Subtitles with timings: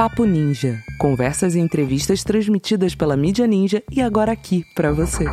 [0.00, 0.82] Papo Ninja.
[0.98, 5.26] Conversas e entrevistas transmitidas pela mídia Ninja e agora aqui para você.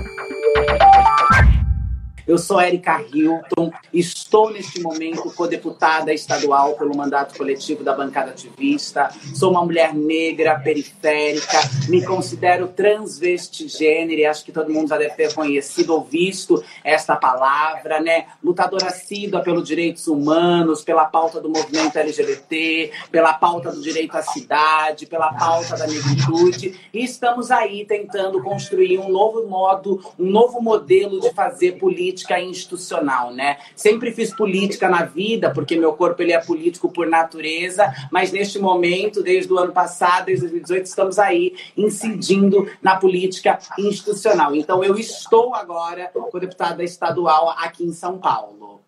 [2.28, 9.10] Eu sou Érica Hilton, estou neste momento co-deputada estadual pelo mandato coletivo da bancada ativista.
[9.34, 15.16] Sou uma mulher negra, periférica, me considero transvestigênero e acho que todo mundo já deve
[15.16, 18.26] ter conhecido ou visto esta palavra, né?
[18.44, 24.22] Lutadora assídua pelos direitos humanos, pela pauta do movimento LGBT, pela pauta do direito à
[24.22, 26.78] cidade, pela pauta da negritude.
[26.94, 32.40] E estamos aí tentando construir um novo modo, um novo modelo de fazer política política
[32.40, 33.58] institucional, né?
[33.76, 38.58] Sempre fiz política na vida, porque meu corpo ele é político por natureza, mas neste
[38.58, 44.56] momento, desde o ano passado, desde 2018, estamos aí incidindo na política institucional.
[44.56, 48.82] Então eu estou agora com deputada estadual aqui em São Paulo.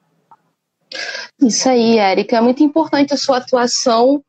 [1.39, 2.37] Isso aí, Érica.
[2.37, 4.23] É muito importante a sua atuação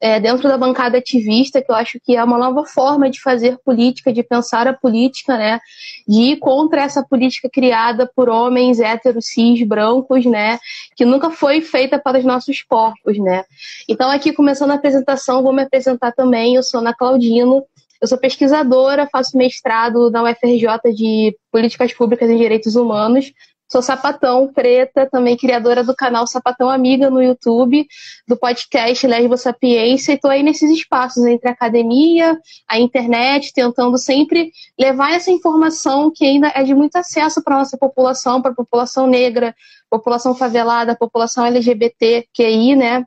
[0.00, 3.58] é, dentro da bancada ativista, que eu acho que é uma nova forma de fazer
[3.64, 5.60] política, de pensar a política, né?
[6.06, 10.58] De ir contra essa política criada por homens héteros, cis, brancos, né?
[10.96, 13.44] Que nunca foi feita para os nossos corpos, né?
[13.88, 16.54] Então, aqui, começando a apresentação, vou me apresentar também.
[16.54, 17.64] Eu sou Ana Claudino,
[18.00, 23.32] eu sou pesquisadora, faço mestrado na UFRJ de Políticas Públicas em Direitos Humanos,
[23.74, 27.84] Sou sapatão preta, também criadora do canal Sapatão Amiga no YouTube,
[28.24, 33.98] do podcast Lesbo Sapiência, e estou aí nesses espaços entre a academia, a internet, tentando
[33.98, 38.52] sempre levar essa informação que ainda é de muito acesso para a nossa população, para
[38.52, 39.52] a população negra,
[39.90, 43.04] população favelada, população LGBTQI, né?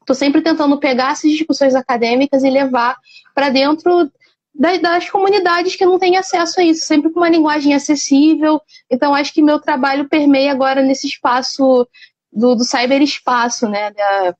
[0.00, 2.96] Estou sempre tentando pegar essas discussões acadêmicas e levar
[3.32, 4.10] para dentro
[4.58, 8.60] das comunidades que não têm acesso a isso, sempre com uma linguagem acessível.
[8.90, 11.86] Então, acho que meu trabalho permeia agora nesse espaço
[12.32, 13.92] do, do cyberespaço, né?
[13.92, 14.34] Da,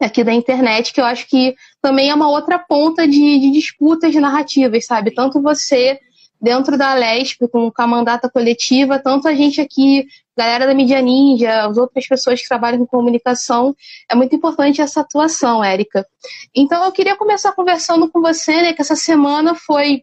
[0.00, 4.14] aqui da internet, que eu acho que também é uma outra ponta de, de disputas
[4.14, 5.12] narrativas, sabe?
[5.14, 6.00] Tanto você
[6.40, 10.06] dentro da LESP, com a mandata coletiva, tanto a gente aqui,
[10.36, 13.74] galera da Mídia Ninja, as outras pessoas que trabalham com comunicação,
[14.10, 16.06] é muito importante essa atuação, Érica.
[16.54, 20.02] Então eu queria começar conversando com você, né, que essa semana foi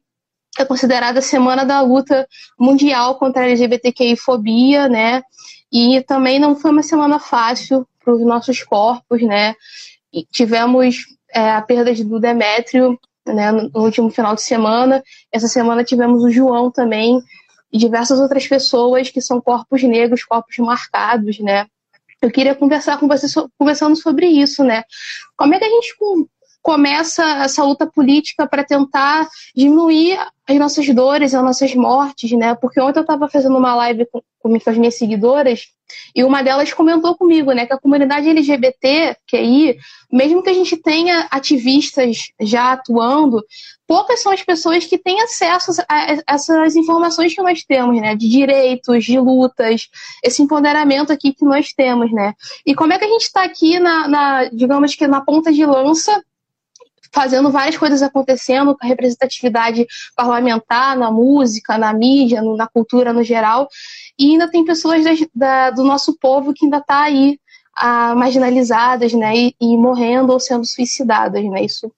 [0.57, 2.27] é considerada a semana da luta
[2.59, 5.21] mundial contra a LGBTQI-fobia, né,
[5.71, 9.53] e também não foi uma semana fácil para os nossos corpos, né,
[10.11, 15.03] e tivemos é, a perda do Demétrio, né, no último final de semana.
[15.31, 17.21] Essa semana tivemos o João também
[17.71, 21.67] e diversas outras pessoas que são corpos negros, corpos marcados, né?
[22.21, 24.83] Eu queria conversar com você conversando sobre isso, né?
[25.37, 25.95] Como é que a gente
[26.61, 32.55] começa essa luta política para tentar diminuir as nossas dores, as nossas mortes, né?
[32.55, 35.67] Porque ontem eu estava fazendo uma live com, com as minhas seguidoras
[36.15, 39.77] e uma delas comentou comigo, né, que a comunidade LGBT, que aí,
[40.11, 43.43] mesmo que a gente tenha ativistas já atuando,
[43.87, 48.29] poucas são as pessoas que têm acesso a essas informações que nós temos, né, de
[48.29, 49.89] direitos, de lutas,
[50.23, 52.33] esse empoderamento aqui que nós temos, né.
[52.65, 55.65] E como é que a gente está aqui na, na, digamos que na ponta de
[55.65, 56.23] lança
[57.11, 63.13] fazendo várias coisas acontecendo, com a representatividade parlamentar, na música, na mídia, no, na cultura
[63.13, 63.67] no geral,
[64.17, 67.39] e ainda tem pessoas da, da, do nosso povo que ainda está aí
[67.75, 71.91] ah, marginalizadas, né, e, e, morrendo ou sendo suicidadas, né, isso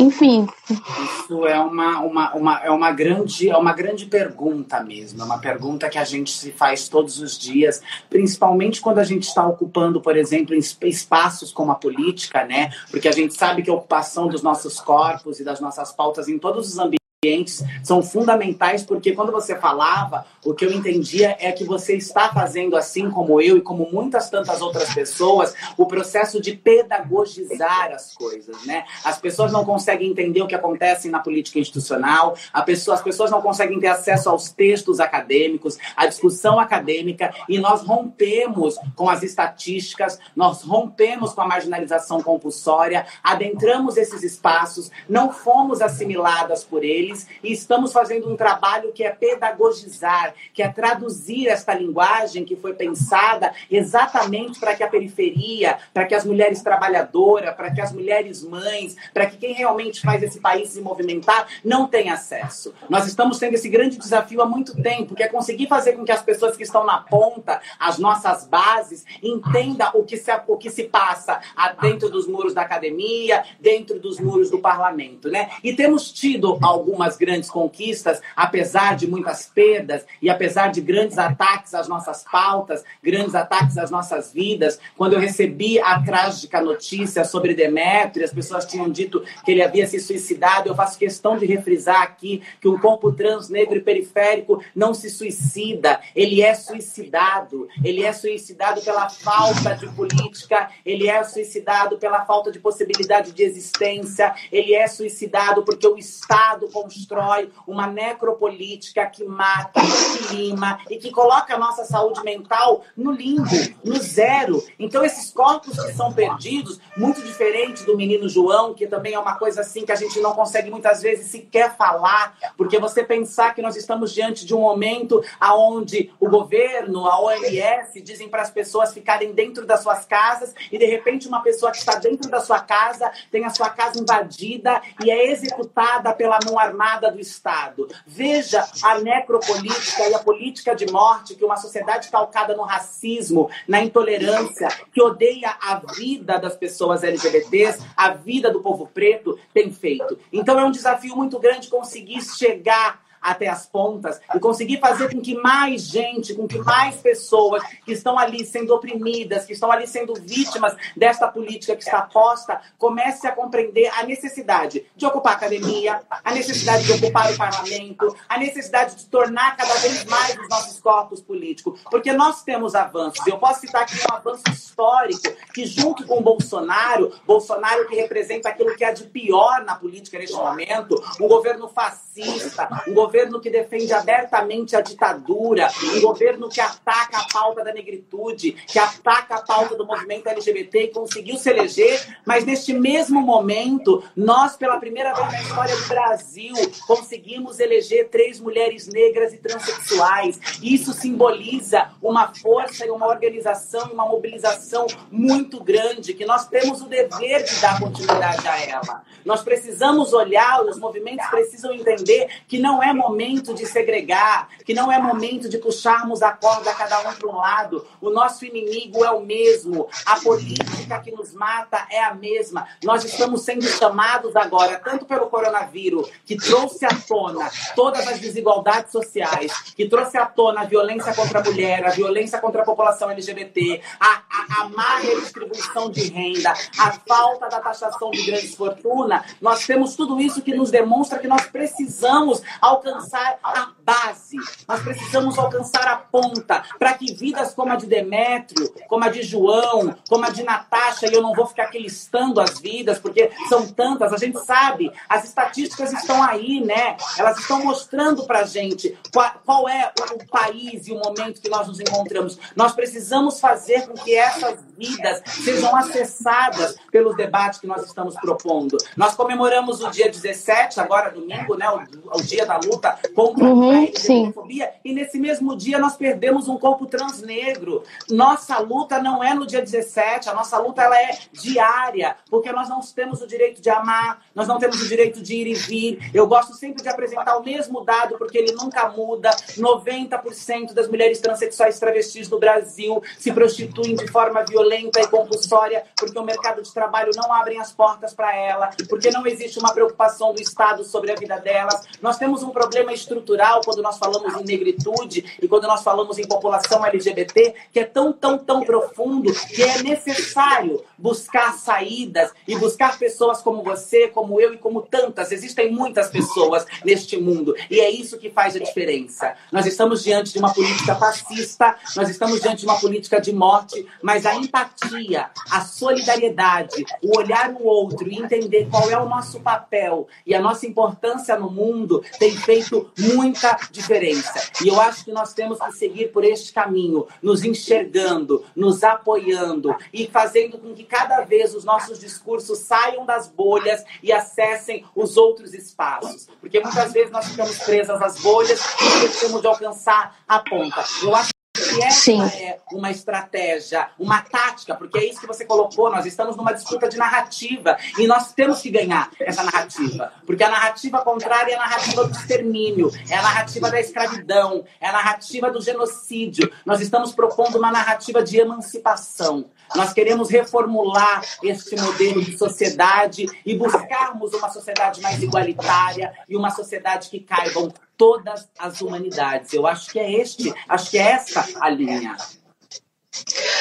[0.00, 0.48] enfim.
[0.70, 5.20] Isso é uma, uma, uma, é, uma grande, é uma grande pergunta mesmo.
[5.20, 9.24] É uma pergunta que a gente se faz todos os dias, principalmente quando a gente
[9.24, 12.70] está ocupando, por exemplo, espaços como a política, né?
[12.90, 16.38] Porque a gente sabe que a ocupação dos nossos corpos e das nossas pautas em
[16.38, 21.52] todos os ambientes ambientes são fundamentais porque quando você falava, o que eu entendia é
[21.52, 26.40] que você está fazendo, assim como eu e como muitas tantas outras pessoas, o processo
[26.40, 28.86] de pedagogizar as coisas, né?
[29.04, 32.34] As pessoas não conseguem entender o que acontece na política institucional,
[32.64, 37.82] pessoa, as pessoas não conseguem ter acesso aos textos acadêmicos, à discussão acadêmica, e nós
[37.82, 45.82] rompemos com as estatísticas, nós rompemos com a marginalização compulsória, adentramos esses espaços, não fomos
[45.82, 51.48] assimiladas por eles eles e estamos fazendo um trabalho que é pedagogizar, que é traduzir
[51.48, 57.54] esta linguagem que foi pensada exatamente para que a periferia, para que as mulheres trabalhadoras,
[57.54, 61.86] para que as mulheres mães, para que quem realmente faz esse país se movimentar não
[61.86, 62.72] tenha acesso.
[62.88, 66.12] Nós estamos tendo esse grande desafio há muito tempo, que é conseguir fazer com que
[66.12, 70.70] as pessoas que estão na ponta, as nossas bases, entendam o que se, o que
[70.70, 71.40] se passa
[71.80, 75.50] dentro dos muros da academia, dentro dos muros do parlamento, né?
[75.62, 81.74] E temos tido algumas grandes conquistas, apesar de muitas perdas e apesar de grandes ataques
[81.74, 84.78] às nossas pautas, grandes ataques às nossas vidas.
[84.96, 89.86] Quando eu recebi a trágica notícia sobre Demétrio, as pessoas tinham dito que ele havia
[89.86, 94.62] se suicidado, eu faço questão de refrisar aqui que um corpo trans, negro e periférico
[94.74, 97.68] não se suicida, ele é suicidado.
[97.82, 103.42] Ele é suicidado pela falta de política, ele é suicidado pela falta de possibilidade de
[103.42, 110.96] existência, ele é suicidado porque o Estado constrói uma necropolítica que mata, que lima e
[110.96, 113.48] que coloca a nossa saúde mental no limbo,
[113.84, 114.62] no zero.
[114.78, 119.36] Então, esses corpos que são perdidos, muito diferente do menino João, que também é uma
[119.36, 123.62] coisa assim que a gente não consegue muitas vezes sequer falar, porque você pensar que
[123.62, 128.92] nós estamos diante de um momento aonde o governo, a OMS dizem para as pessoas
[128.92, 132.60] ficarem dentro das suas casas e de repente uma pessoa que está dentro da sua
[132.60, 136.79] casa tem a sua casa invadida e é executada pela mão armada
[137.12, 137.86] do Estado.
[138.06, 143.82] Veja a necropolítica e a política de morte que uma sociedade calcada no racismo, na
[143.82, 150.18] intolerância, que odeia a vida das pessoas LGBTs, a vida do povo preto, tem feito.
[150.32, 155.20] Então é um desafio muito grande conseguir chegar até as pontas e conseguir fazer com
[155.20, 159.86] que mais gente, com que mais pessoas que estão ali sendo oprimidas, que estão ali
[159.86, 165.36] sendo vítimas desta política que está posta, comece a compreender a necessidade de ocupar a
[165.36, 170.48] academia, a necessidade de ocupar o parlamento, a necessidade de tornar cada vez mais os
[170.48, 173.26] nossos corpos políticos, porque nós temos avanços.
[173.26, 178.74] Eu posso citar aqui um avanço histórico que junto com Bolsonaro, Bolsonaro que representa aquilo
[178.76, 183.50] que é de pior na política neste momento, um governo fascista, um governo governo que
[183.50, 189.42] defende abertamente a ditadura, um governo que ataca a pauta da negritude, que ataca a
[189.42, 195.12] pauta do movimento LGBT e conseguiu se eleger, mas neste mesmo momento, nós, pela primeira
[195.12, 196.54] vez na história do Brasil,
[196.86, 200.38] conseguimos eleger três mulheres negras e transexuais.
[200.62, 206.86] Isso simboliza uma força e uma organização uma mobilização muito grande, que nós temos o
[206.86, 209.02] dever de dar continuidade a ela.
[209.24, 214.92] Nós precisamos olhar, os movimentos precisam entender que não é momento de segregar, que não
[214.92, 217.86] é momento de puxarmos a corda cada um para um lado.
[218.00, 222.66] O nosso inimigo é o mesmo, a política que nos mata é a mesma.
[222.84, 228.92] Nós estamos sendo chamados agora, tanto pelo coronavírus, que trouxe à tona todas as desigualdades
[228.92, 233.10] sociais, que trouxe à tona a violência contra a mulher, a violência contra a população
[233.10, 239.22] LGBT, a, a, a má redistribuição de renda, a falta da taxação de grandes fortunas.
[239.40, 244.82] Nós temos tudo isso que nos demonstra que nós precisamos alcançar alcançar a base, nós
[244.82, 249.94] precisamos alcançar a ponta, para que vidas como a de Demétrio, como a de João,
[250.08, 253.66] como a de Natasha, e eu não vou ficar aqui listando as vidas, porque são
[253.66, 256.96] tantas, a gente sabe, as estatísticas estão aí, né?
[257.18, 261.48] Elas estão mostrando para a gente qual, qual é o, país e o momento que
[261.48, 262.38] nós nos encontramos.
[262.54, 268.76] Nós precisamos fazer com que essas vidas sejam acessadas pelos debates que nós estamos propondo.
[268.96, 271.68] Nós comemoramos o dia 17, agora domingo, né?
[271.70, 275.96] O, o dia da luta luta contra uhum, a LGBTfobia e nesse mesmo dia nós
[275.96, 277.84] perdemos um corpo transnegro.
[278.08, 282.68] Nossa luta não é no dia 17, a nossa luta ela é diária, porque nós
[282.68, 286.10] não temos o direito de amar, nós não temos o direito de ir e vir.
[286.14, 289.30] Eu gosto sempre de apresentar o mesmo dado porque ele nunca muda.
[289.58, 296.18] 90% das mulheres transexuais travestis no Brasil se prostituem de forma violenta e compulsória porque
[296.18, 300.32] o mercado de trabalho não abre as portas para ela, porque não existe uma preocupação
[300.32, 301.86] do Estado sobre a vida delas.
[302.00, 306.18] Nós temos um problema problema estrutural quando nós falamos em negritude e quando nós falamos
[306.18, 312.56] em população LGBT, que é tão, tão, tão profundo que é necessário buscar saídas e
[312.56, 315.32] buscar pessoas como você, como eu e como tantas.
[315.32, 319.34] Existem muitas pessoas neste mundo e é isso que faz a diferença.
[319.50, 323.84] Nós estamos diante de uma política fascista, nós estamos diante de uma política de morte,
[324.00, 329.40] mas a empatia, a solidariedade, o olhar o outro e entender qual é o nosso
[329.40, 334.50] papel e a nossa importância no mundo tem feito feito muita diferença.
[334.64, 339.72] E eu acho que nós temos que seguir por este caminho, nos enxergando, nos apoiando
[339.92, 345.16] e fazendo com que cada vez os nossos discursos saiam das bolhas e acessem os
[345.16, 346.28] outros espaços.
[346.40, 350.84] Porque muitas vezes nós ficamos presas às bolhas e esquecemos de alcançar a ponta.
[351.04, 351.30] Eu acho
[351.70, 352.22] que essa Sim.
[352.22, 355.90] é uma estratégia, uma tática, porque é isso que você colocou.
[355.90, 360.50] Nós estamos numa disputa de narrativa e nós temos que ganhar essa narrativa, porque a
[360.50, 365.50] narrativa contrária é a narrativa do extermínio, é a narrativa da escravidão, é a narrativa
[365.50, 366.50] do genocídio.
[366.64, 369.46] Nós estamos propondo uma narrativa de emancipação.
[369.74, 376.50] Nós queremos reformular este modelo de sociedade e buscarmos uma sociedade mais igualitária e uma
[376.50, 379.52] sociedade que caibam todas as humanidades.
[379.52, 382.16] Eu acho que é este, acho que é essa a linha.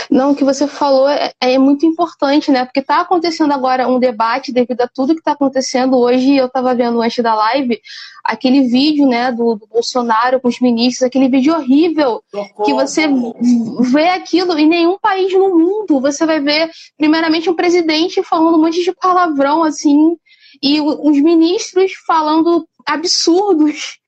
[0.09, 2.65] Não, o que você falou é, é muito importante, né?
[2.65, 6.35] Porque está acontecendo agora um debate devido a tudo que está acontecendo hoje.
[6.35, 7.79] Eu estava vendo antes da live
[8.23, 12.65] aquele vídeo, né, do, do, Bolsonaro com os ministros, aquele vídeo horrível Socorro.
[12.65, 13.07] que você
[13.91, 16.01] vê aquilo em nenhum país no mundo.
[16.01, 20.17] Você vai ver, primeiramente, um presidente falando um monte de palavrão assim
[20.61, 23.99] e os ministros falando absurdos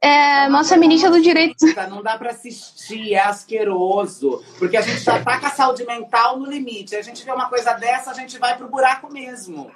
[0.00, 1.66] é, nossa ministra do Direito.
[1.90, 4.42] Não dá para assistir, é asqueroso.
[4.58, 6.96] Porque a gente já tá com a saúde mental no limite.
[6.96, 9.70] A gente vê uma coisa dessa, a gente vai pro buraco mesmo.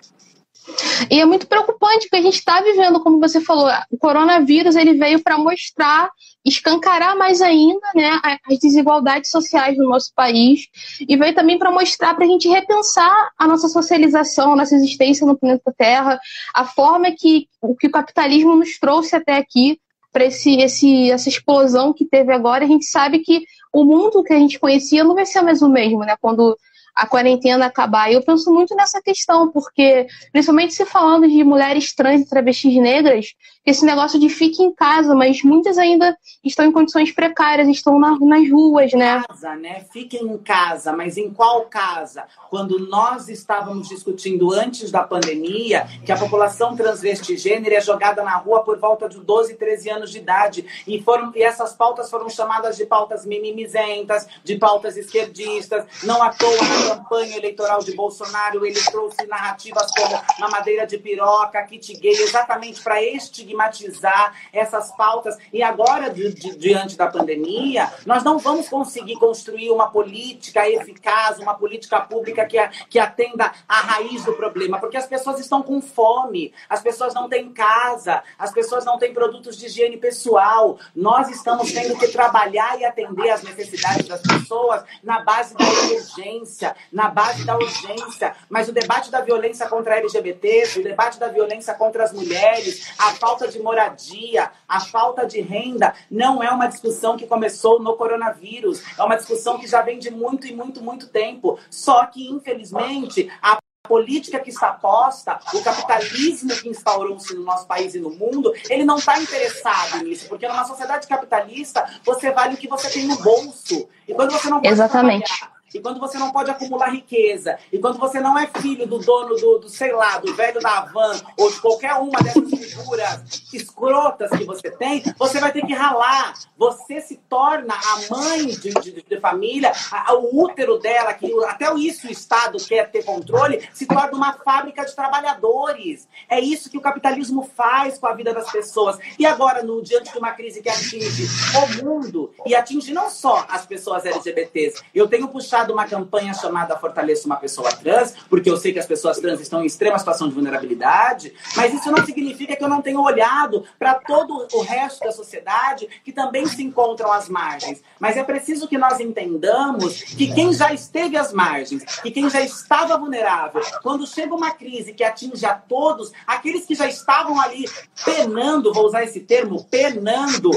[1.11, 4.95] E é muito preocupante porque a gente está vivendo, como você falou, o coronavírus ele
[4.95, 6.09] veio para mostrar,
[6.45, 10.69] escancarar mais ainda né, as desigualdades sociais no nosso país
[11.01, 15.27] e veio também para mostrar para a gente repensar a nossa socialização, a nossa existência
[15.27, 16.21] no planeta Terra,
[16.55, 19.81] a forma que o que o capitalismo nos trouxe até aqui
[20.13, 22.65] para esse, esse, essa explosão que teve agora.
[22.65, 25.69] A gente sabe que o mundo que a gente conhecia não vai ser mais o
[25.69, 26.15] mesmo, né?
[26.21, 26.57] Quando
[26.95, 28.11] a quarentena acabar.
[28.11, 32.75] E eu penso muito nessa questão, porque, principalmente se falando de mulheres trans e travestis
[32.77, 33.35] negras,
[33.65, 38.19] esse negócio de fique em casa, mas muitas ainda estão em condições precárias, estão na,
[38.19, 39.23] nas ruas, né?
[39.29, 39.85] Casa, né?
[39.93, 42.25] Fiquem em casa, mas em qual casa?
[42.51, 48.65] Quando nós estávamos discutindo antes da pandemia que a população transvestigênera é jogada na rua
[48.65, 50.67] por volta de 12, 13 anos de idade.
[50.87, 55.85] E, foram, e essas pautas foram chamadas de pautas mimimizentas, de pautas esquerdistas.
[56.03, 56.51] Não à toa,
[56.89, 63.03] campanha eleitoral de Bolsonaro, ele trouxe narrativas como mamadeira de piroca, kit gay, exatamente para
[63.03, 65.37] estigmatizar essas pautas.
[65.53, 71.39] E agora, di, di, diante da pandemia, nós não vamos conseguir construir uma política eficaz,
[71.39, 72.59] uma política pública que,
[72.89, 77.29] que atenda à raiz do problema, porque as pessoas estão com fome, as pessoas não
[77.29, 80.79] têm casa, as pessoas não têm produtos de higiene pessoal.
[80.95, 86.72] Nós estamos tendo que trabalhar e atender às necessidades das pessoas na base da emergência,
[86.91, 88.35] na base da urgência.
[88.49, 93.13] Mas o debate da violência contra LGBTs, o debate da violência contra as mulheres, a
[93.15, 97.97] falta falta de moradia, a falta de renda, não é uma discussão que começou no
[97.97, 98.83] coronavírus.
[98.97, 101.59] É uma discussão que já vem de muito e muito, muito tempo.
[101.71, 107.95] Só que, infelizmente, a política que está posta, o capitalismo que instaurou-se no nosso país
[107.95, 112.57] e no mundo, ele não está interessado nisso, porque numa sociedade capitalista você vale o
[112.57, 113.89] que você tem no bolso.
[114.07, 115.27] E quando você não pode Exatamente.
[115.27, 118.99] trabalhar e quando você não pode acumular riqueza, e quando você não é filho do
[118.99, 123.43] dono do, do sei lá, do velho da Havan, ou de qualquer uma dessas figuras
[123.53, 126.35] escrotas que você tem, você vai ter que ralar.
[126.57, 131.73] Você se torna a mãe de, de, de família, a, o útero dela, que até
[131.75, 136.09] isso o Estado quer ter controle, se torna uma fábrica de trabalhadores.
[136.29, 138.99] É isso que o capitalismo faz com a vida das pessoas.
[139.19, 141.27] E agora, no diante de uma crise que atinge
[141.57, 146.35] o mundo, e atinge não só as pessoas LGBTs, eu tenho puxado lançado uma campanha
[146.35, 149.99] chamada Fortaleça uma Pessoa Trans, porque eu sei que as pessoas trans estão em extrema
[149.99, 154.63] situação de vulnerabilidade, mas isso não significa que eu não tenha olhado para todo o
[154.63, 157.83] resto da sociedade que também se encontram às margens.
[158.01, 162.41] Mas é preciso que nós entendamos que quem já esteve às margens, que quem já
[162.41, 167.69] estava vulnerável, quando chega uma crise que atinge a todos, aqueles que já estavam ali
[168.05, 170.51] penando, vou usar esse termo, penando,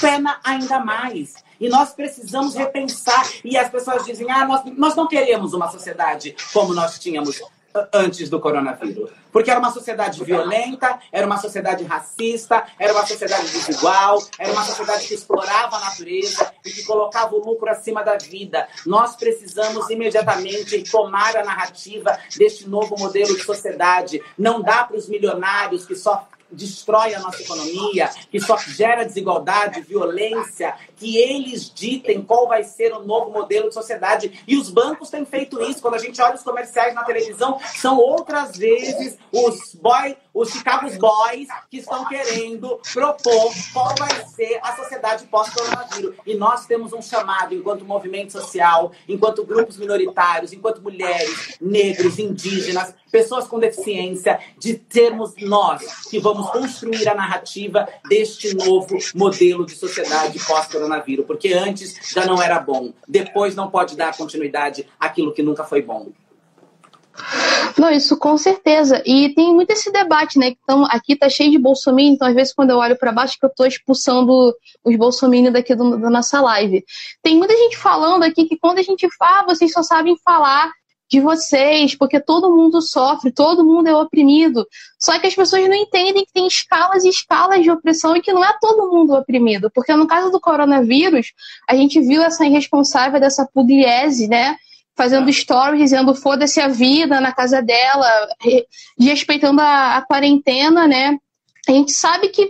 [0.00, 1.43] pena ainda mais.
[1.60, 3.28] E nós precisamos repensar.
[3.44, 7.40] E as pessoas dizem: ah, nós, nós não queremos uma sociedade como nós tínhamos
[7.92, 9.10] antes do coronavírus.
[9.32, 14.64] Porque era uma sociedade violenta, era uma sociedade racista, era uma sociedade desigual, era uma
[14.64, 18.68] sociedade que explorava a natureza e que colocava o lucro acima da vida.
[18.86, 24.22] Nós precisamos imediatamente tomar a narrativa deste novo modelo de sociedade.
[24.38, 29.80] Não dá para os milionários que só destrói a nossa economia, que só gera desigualdade,
[29.80, 34.42] violência, que eles ditem qual vai ser o novo modelo de sociedade.
[34.48, 35.82] E os bancos têm feito isso.
[35.82, 40.88] Quando a gente olha os comerciais na televisão, são outras vezes os boy, os Chicago
[40.98, 46.16] Boys que estão querendo propor qual vai ser a sociedade pós-coronavírus.
[46.24, 52.94] E nós temos um chamado, enquanto movimento social, enquanto grupos minoritários, enquanto mulheres, negros, indígenas,
[53.12, 59.76] pessoas com deficiência, de termos nós que vamos construir a narrativa deste novo modelo de
[59.76, 60.93] sociedade pós-coronavírus.
[61.24, 65.82] Porque antes já não era bom, depois não pode dar continuidade àquilo que nunca foi
[65.82, 66.08] bom.
[67.78, 69.02] Não, isso com certeza.
[69.04, 70.54] E tem muito esse debate, né?
[70.62, 73.46] Então, aqui tá cheio de bolsominion, então às vezes quando eu olho para baixo que
[73.46, 76.84] eu tô expulsando os bolsominions daqui do, da nossa live.
[77.22, 80.72] Tem muita gente falando aqui que quando a gente fala, vocês só sabem falar
[81.14, 84.66] de vocês, porque todo mundo sofre, todo mundo é oprimido.
[84.98, 88.32] Só que as pessoas não entendem que tem escalas e escalas de opressão e que
[88.32, 89.70] não é todo mundo oprimido.
[89.72, 91.32] Porque no caso do coronavírus,
[91.68, 94.56] a gente viu essa irresponsável dessa pugliese, né?
[94.96, 98.08] fazendo stories dizendo foda-se a vida na casa dela,
[98.96, 101.18] respeitando a, a quarentena, né?
[101.66, 102.48] A gente sabe que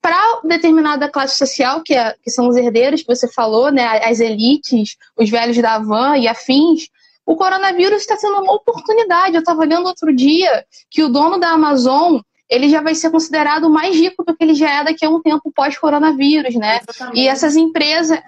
[0.00, 4.18] para determinada classe social, que, é, que, são os herdeiros que você falou, né, as
[4.18, 6.88] elites, os velhos da van e afins,
[7.24, 9.34] o coronavírus está sendo uma oportunidade.
[9.34, 13.70] Eu estava olhando outro dia que o dono da Amazon ele já vai ser considerado
[13.70, 16.80] mais rico do que ele já é daqui a um tempo pós-coronavírus, né?
[16.82, 17.18] Exatamente.
[17.18, 18.20] E essas empresas,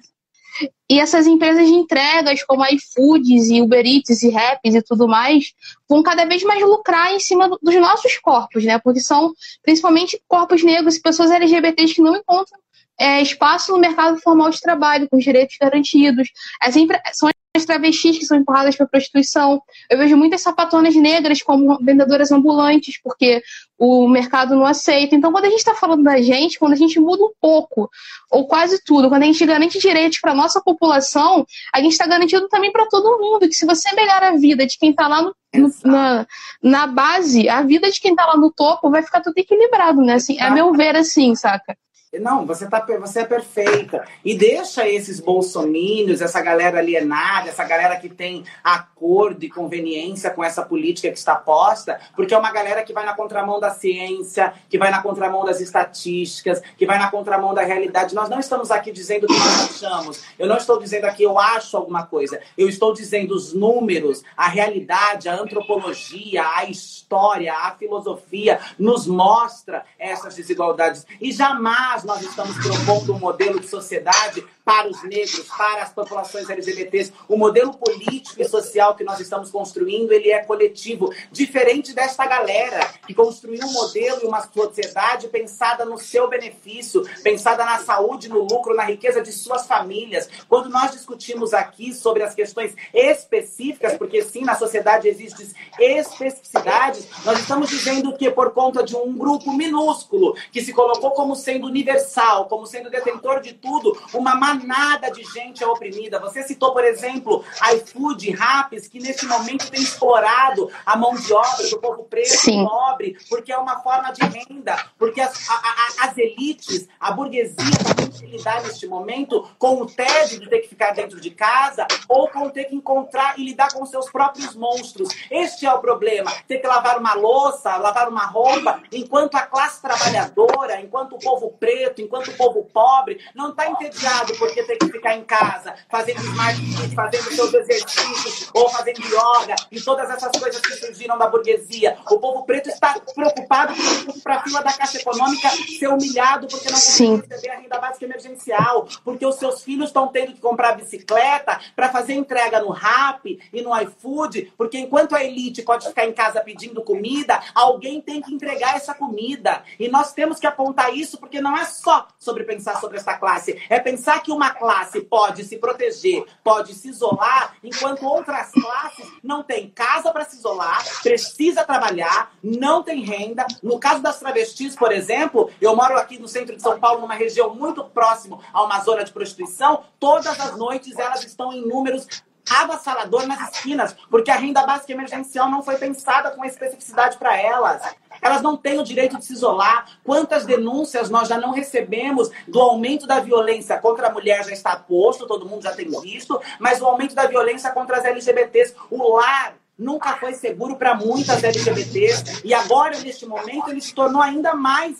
[0.89, 5.53] e essas empresas de entregas, como iFoods e Uber Eats e Raps e tudo mais,
[5.87, 8.79] vão cada vez mais lucrar em cima do, dos nossos corpos, né?
[8.79, 12.59] Porque são principalmente corpos negros e pessoas LGBTs que não encontram
[12.99, 16.29] é, espaço no mercado formal de trabalho, com direitos garantidos.
[16.63, 16.75] As
[17.13, 19.63] são as travestis que são empurradas para prostituição.
[19.89, 23.43] Eu vejo muitas sapatonas negras como vendedoras ambulantes, porque
[23.79, 25.15] o mercado não aceita.
[25.15, 27.89] Então, quando a gente está falando da gente, quando a gente muda um pouco,
[28.31, 32.07] ou quase tudo, quando a gente garante direitos para a nossa população, a gente está
[32.07, 35.23] garantindo também para todo mundo que se você melhora a vida de quem está lá
[35.23, 36.27] no, no, na,
[36.61, 40.15] na base, a vida de quem está lá no topo vai ficar tudo equilibrado, né?
[40.15, 41.77] Assim, é meu ver assim, saca?
[42.21, 44.07] Não, você, tá, você é perfeita.
[44.25, 50.43] E deixa esses bolsomínios, essa galera alienada, essa galera que tem acordo e conveniência com
[50.43, 54.55] essa política que está posta, porque é uma galera que vai na contramão da ciência,
[54.69, 58.15] que vai na contramão das estatísticas, que vai na contramão da realidade.
[58.15, 60.23] Nós não estamos aqui dizendo o que nós achamos.
[60.39, 62.41] Eu não estou dizendo aqui eu acho alguma coisa.
[62.57, 69.85] Eu estou dizendo os números, a realidade, a antropologia, a história, a filosofia nos mostra
[69.99, 71.07] essas desigualdades.
[71.21, 76.49] E jamais nós estamos propondo um modelo de sociedade para os negros, para as populações
[76.49, 77.13] LGBTs.
[77.29, 82.81] O modelo político e social que nós estamos construindo, ele é coletivo, diferente desta galera
[83.07, 88.41] que construiu um modelo e uma sociedade pensada no seu benefício, pensada na saúde, no
[88.41, 90.29] lucro, na riqueza de suas famílias.
[90.49, 95.47] Quando nós discutimos aqui sobre as questões específicas, porque sim, na sociedade existem
[95.79, 101.37] especificidades, nós estamos dizendo que por conta de um grupo minúsculo que se colocou como
[101.37, 106.19] sendo universal, como sendo detentor de tudo, uma manada de gente é oprimida.
[106.21, 111.69] Você citou, por exemplo, iFood, Raps, que nesse momento tem explorado a mão de obra
[111.69, 112.65] do povo preto Sim.
[112.65, 117.55] pobre, porque é uma forma de renda, porque as, a, a, as elites, a burguesia
[117.97, 121.87] tem que lidar neste momento com o tédio de ter que ficar dentro de casa
[122.09, 125.09] ou com ter que encontrar e lidar com seus próprios monstros.
[125.31, 126.31] Este é o problema.
[126.47, 131.51] Ter que lavar uma louça, lavar uma roupa, enquanto a classe trabalhadora, enquanto o povo
[131.59, 136.21] preto, enquanto o povo pobre não está entediado porque tem que ficar em casa, fazendo
[136.21, 136.55] smart
[136.95, 141.97] fazendo seus exercícios, ou fazendo yoga, e todas essas coisas que surgiram da burguesia.
[142.11, 143.75] O povo preto está preocupado
[144.23, 148.05] para a fila da Caixa Econômica ser humilhado porque não consegue receber a renda básica
[148.05, 153.27] emergencial, porque os seus filhos estão tendo que comprar bicicleta para fazer entrega no RAP
[153.53, 158.21] e no iFood, porque enquanto a elite pode ficar em casa pedindo comida, alguém tem
[158.21, 159.63] que entregar essa comida.
[159.79, 163.61] E nós temos que apontar isso porque não é só sobre pensar sobre essa classe,
[163.69, 169.43] é pensar que uma classe pode se proteger, pode se isolar, enquanto outras classes não
[169.43, 173.47] têm casa para se isolar, precisa trabalhar, não tem renda.
[173.63, 177.15] No caso das travestis, por exemplo, eu moro aqui no centro de São Paulo, numa
[177.15, 179.85] região muito próximo a uma zona de prostituição.
[179.99, 182.07] Todas as noites elas estão em números
[182.51, 187.83] avassalador nas esquinas, porque a renda básica emergencial não foi pensada com especificidade para elas.
[188.21, 189.87] Elas não têm o direito de se isolar.
[190.03, 194.77] Quantas denúncias nós já não recebemos do aumento da violência contra a mulher já está
[194.77, 199.17] posto, todo mundo já tem visto, mas o aumento da violência contra as LGBTs, o
[199.17, 204.55] lar nunca foi seguro para muitas LGBTs e agora, neste momento, ele se tornou ainda
[204.55, 204.97] mais,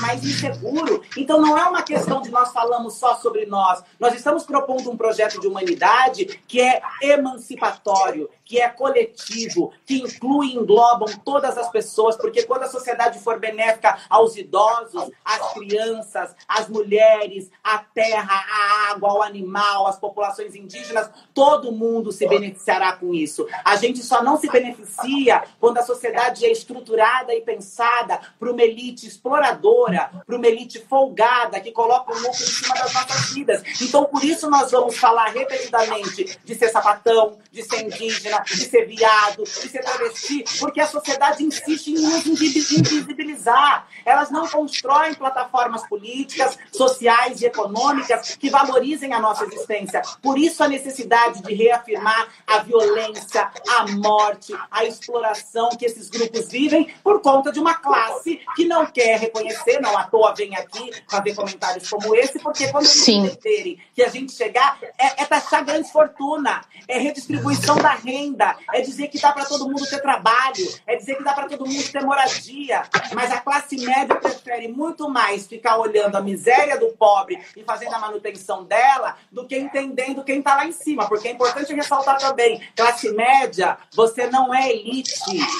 [0.00, 1.02] mais inseguro.
[1.16, 3.82] Então, não é uma questão de nós falamos só sobre nós.
[3.98, 10.48] Nós estamos propondo um projeto de humanidade que é emancipatório, que é coletivo, que inclui
[10.48, 16.34] e englobam todas as pessoas, porque quando a sociedade for benéfica aos idosos, às crianças,
[16.46, 22.92] às mulheres, à terra, à água, ao animal, às populações indígenas, todo mundo se beneficiará
[22.92, 23.46] com isso.
[23.64, 28.62] A gente só não se beneficia quando a sociedade é estruturada e pensada para uma
[28.62, 33.62] elite exploradora, para uma elite folgada, que coloca o lucro em cima das nossas vidas.
[33.80, 38.86] Então, por isso, nós vamos falar repetidamente de ser sapatão, de ser indígena, de ser
[38.86, 43.86] viado, de ser travesti, porque a sociedade insiste em nos invisibilizar.
[44.04, 50.02] Elas não constroem plataformas políticas, sociais e econômicas que valorizem a nossa existência.
[50.22, 56.48] Por isso, a necessidade de reafirmar a violência, a morte, a exploração que esses grupos
[56.48, 60.90] vivem por conta de uma classe que não quer reconhecer, não à toa vem aqui
[61.08, 65.64] fazer comentários como esse, porque quando eles entenderem que a gente chegar, é, é taxar
[65.64, 68.23] grande fortuna, é redistribuição da renda,
[68.72, 71.66] é dizer que dá para todo mundo ter trabalho, é dizer que dá para todo
[71.66, 72.82] mundo ter moradia,
[73.14, 77.94] mas a classe média prefere muito mais ficar olhando a miséria do pobre e fazendo
[77.94, 82.18] a manutenção dela do que entendendo quem está lá em cima, porque é importante ressaltar
[82.18, 85.14] também, classe média você não é elite.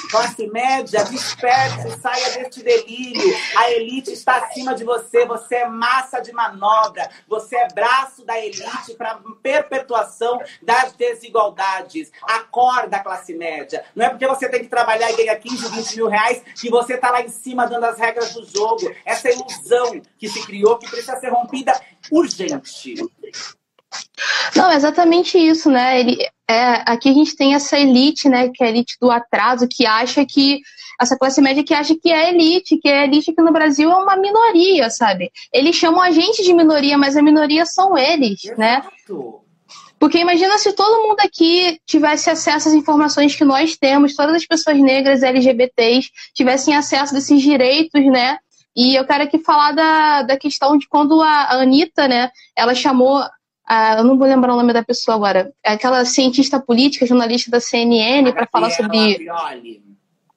[0.09, 3.35] Classe média, desperte, saia deste delírio.
[3.57, 5.25] A elite está acima de você.
[5.25, 7.09] Você é massa de manobra.
[7.27, 12.11] Você é braço da elite para perpetuação das desigualdades.
[12.55, 13.83] Acorda, classe média.
[13.93, 16.93] Não é porque você tem que trabalhar e ganhar 15, 20 mil reais que você
[16.93, 18.89] está lá em cima dando as regras do jogo.
[19.03, 21.77] Essa ilusão que se criou que precisa ser rompida
[22.09, 22.95] urgente.
[24.55, 25.99] Não, é exatamente isso, né?
[25.99, 26.17] Ele,
[26.49, 28.49] é, aqui a gente tem essa elite, né?
[28.53, 30.61] Que é a elite do atraso, que acha que.
[30.99, 33.95] Essa classe média que acha que é elite, que é elite aqui no Brasil é
[33.95, 35.29] uma minoria, sabe?
[35.51, 38.77] Eles chamam a gente de minoria, mas a minoria são eles, né?
[38.77, 39.41] Exato.
[39.41, 39.44] né?
[40.05, 44.45] Porque imagina se todo mundo aqui tivesse acesso às informações que nós temos, todas as
[44.45, 48.37] pessoas negras, LGBTs, tivessem acesso a desses direitos, né?
[48.75, 53.19] E eu quero aqui falar da, da questão de quando a Anitta, né, ela chamou
[53.97, 58.31] eu não vou lembrar o nome da pessoa agora, aquela cientista política, jornalista da CNN,
[58.31, 59.15] para falar sobre.
[59.15, 59.81] Prioli.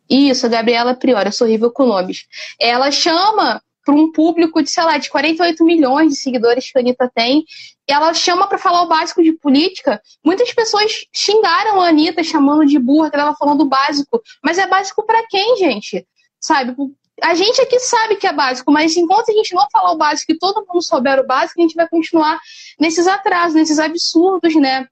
[0.09, 2.25] Isso, a Gabriela Priori, eu sou horrível com nomes.
[2.59, 6.83] Ela chama para um público de, sei lá, de 48 milhões de seguidores que a
[6.83, 7.43] Anitta tem.
[7.89, 9.99] Ela chama para falar o básico de política.
[10.23, 14.21] Muitas pessoas xingaram a Anitta, chamando de burra, ela falando do básico.
[14.45, 16.07] Mas é básico para quem, gente?
[16.39, 16.77] Sabe?
[17.23, 20.31] a gente aqui sabe que é básico, mas enquanto a gente não falar o básico
[20.31, 22.39] e todo mundo souber o básico, a gente vai continuar
[22.79, 24.87] nesses atrasos, nesses absurdos, né?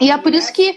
[0.00, 0.76] E é por isso que,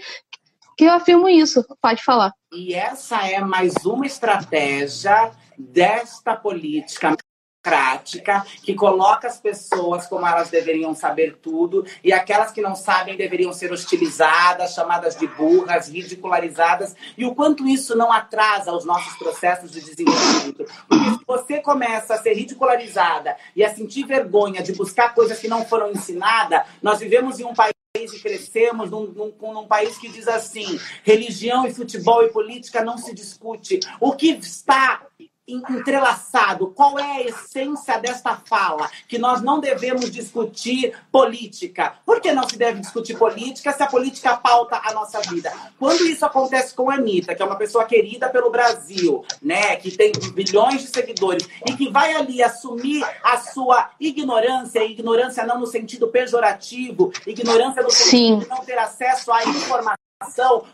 [0.76, 1.64] que eu afirmo isso.
[1.80, 2.32] Pode falar.
[2.52, 7.16] E essa é mais uma estratégia desta política
[7.62, 13.16] democrática, que coloca as pessoas como elas deveriam saber tudo, e aquelas que não sabem
[13.16, 19.16] deveriam ser hostilizadas, chamadas de burras, ridicularizadas, e o quanto isso não atrasa os nossos
[19.16, 20.66] processos de desenvolvimento.
[20.88, 25.48] Porque se você começa a ser ridicularizada e a sentir vergonha de buscar coisas que
[25.48, 30.08] não foram ensinadas, nós vivemos em um país e crescemos num, num, num, país que
[30.08, 33.80] diz assim: religião e futebol e política não se discute.
[34.00, 35.02] O que está
[35.46, 36.68] entrelaçado.
[36.68, 38.88] Qual é a essência desta fala?
[39.08, 41.94] Que nós não devemos discutir política.
[42.06, 45.52] Por que não se deve discutir política se a política pauta a nossa vida?
[45.78, 49.90] Quando isso acontece com a Anitta, que é uma pessoa querida pelo Brasil, né, que
[49.90, 55.66] tem bilhões de seguidores, e que vai ali assumir a sua ignorância, ignorância não no
[55.66, 58.38] sentido pejorativo, ignorância no sentido Sim.
[58.38, 60.01] de não ter acesso à informação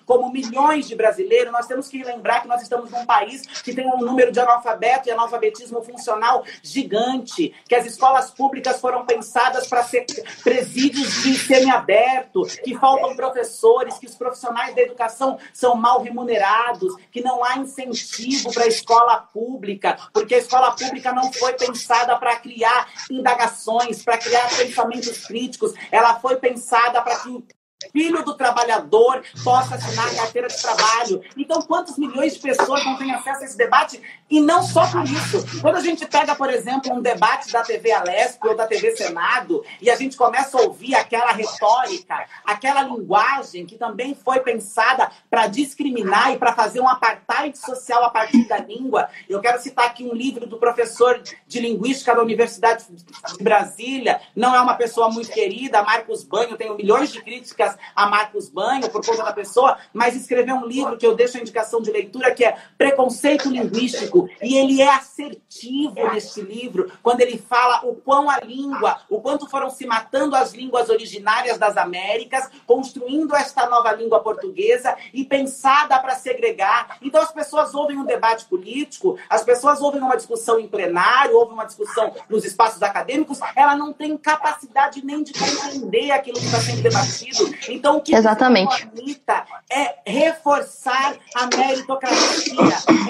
[0.05, 3.87] como milhões de brasileiros, nós temos que lembrar que nós estamos num país que tem
[3.87, 9.83] um número de analfabeto e analfabetismo funcional gigante, que as escolas públicas foram pensadas para
[9.85, 10.07] ser
[10.43, 17.23] presídios de semiaberto, que faltam professores, que os profissionais da educação são mal remunerados, que
[17.23, 22.37] não há incentivo para a escola pública, porque a escola pública não foi pensada para
[22.37, 27.58] criar indagações, para criar pensamentos críticos, ela foi pensada para que
[27.93, 31.23] filho do trabalhador possa assinar a carteira de trabalho.
[31.37, 34.03] Então, quantos milhões de pessoas não têm acesso a esse debate?
[34.29, 35.61] E não só por isso.
[35.61, 39.65] Quando a gente pega, por exemplo, um debate da TV Alesp ou da TV Senado
[39.81, 45.47] e a gente começa a ouvir aquela retórica, aquela linguagem que também foi pensada para
[45.47, 49.09] discriminar e para fazer um apartheid social a partir da língua.
[49.29, 54.21] Eu quero citar aqui um livro do professor de linguística da Universidade de Brasília.
[54.35, 58.89] Não é uma pessoa muito querida, Marcos Banho, tenho milhões de críticas a Marcos Banho
[58.91, 62.35] por conta da pessoa, mas escreveu um livro que eu deixo a indicação de leitura
[62.35, 68.29] que é Preconceito Linguístico e ele é assertivo neste livro quando ele fala o quão
[68.31, 73.93] a língua, o quanto foram se matando as línguas originárias das Américas, construindo esta nova
[73.93, 76.99] língua portuguesa e pensada para segregar.
[77.03, 81.55] Então as pessoas ouvem um debate político, as pessoas ouvem uma discussão em plenário, ouvem
[81.55, 86.61] uma discussão nos espaços acadêmicos, ela não tem capacidade nem de compreender aquilo que está
[86.61, 87.58] sendo debatido.
[87.69, 88.89] Então o que Exatamente.
[88.97, 92.55] Anitta é reforçar a meritocracia,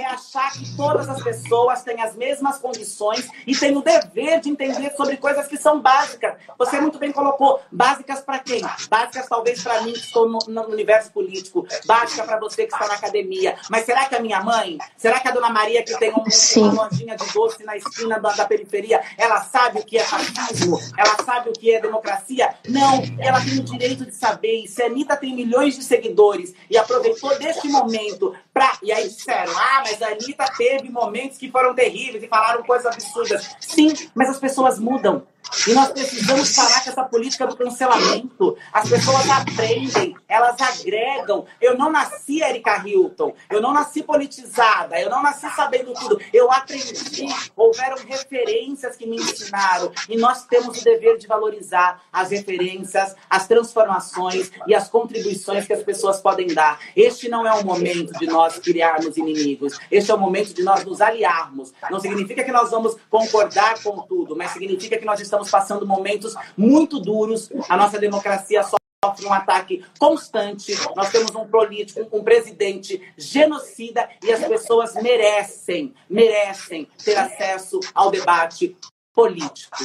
[0.01, 4.51] é achar que todas as pessoas têm as mesmas condições e têm o dever de
[4.51, 6.35] entender sobre coisas que são básicas.
[6.59, 8.63] Você muito bem colocou, básicas para quem?
[8.89, 12.87] Básicas talvez para mim que estou no, no universo político, básica para você que está
[12.87, 13.57] na academia.
[13.71, 16.25] Mas será que a minha mãe, será que a dona Maria que tem um,
[16.57, 20.79] uma lojinha de doce na esquina da, da periferia, ela sabe o que é fascismo?
[20.97, 22.55] Ela sabe o que é democracia?
[22.69, 24.38] Não, ela tem o direito de saber.
[24.43, 28.79] E se a Anitta tem milhões de seguidores e aproveitou deste momento para.
[28.83, 32.87] E aí disseram, ah, mas a Anitta teve momentos que foram terríveis e falaram coisas
[32.87, 33.57] absurdas.
[33.61, 35.25] Sim, mas as pessoas mudam.
[35.67, 38.57] E nós precisamos parar com essa política do cancelamento.
[38.73, 41.47] As pessoas aprendem, elas agregam.
[41.61, 46.21] Eu não nasci Erika Hilton, eu não nasci politizada, eu não nasci sabendo tudo.
[46.33, 49.91] Eu aprendi, houveram referências que me ensinaram.
[50.09, 55.73] E nós temos o dever de valorizar as referências, as transformações e as contribuições que
[55.73, 56.79] as pessoas podem dar.
[56.95, 59.79] Este não é o momento de nós criarmos inimigos.
[59.91, 61.75] Este é o momento de nós nos aliarmos.
[61.91, 66.35] Não significa que nós vamos concordar com tudo, mas significa que nós estamos passando momentos
[66.57, 67.51] muito duros.
[67.69, 70.75] A nossa democracia sofre um ataque constante.
[70.97, 78.11] Nós temos um político, um presidente genocida e as pessoas merecem, merecem ter acesso ao
[78.11, 78.77] debate
[79.15, 79.77] político.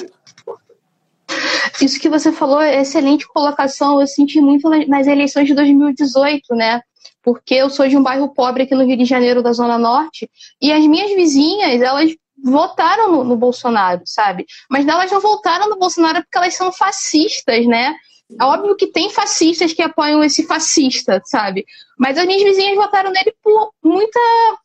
[1.82, 4.00] Isso que você falou é excelente colocação.
[4.00, 6.82] Eu senti muito nas eleições de 2018, né?
[7.24, 10.30] Porque eu sou de um bairro pobre aqui no Rio de Janeiro, da Zona Norte,
[10.62, 12.12] e as minhas vizinhas, elas
[12.44, 14.46] votaram no, no, Bolsonaro, sabe?
[14.70, 17.96] Mas elas não votaram no Bolsonaro porque elas são fascistas, né?
[18.40, 21.66] É óbvio que tem fascistas que apoiam esse fascista, sabe?
[21.98, 24.20] Mas as minhas vizinhas votaram nele por muita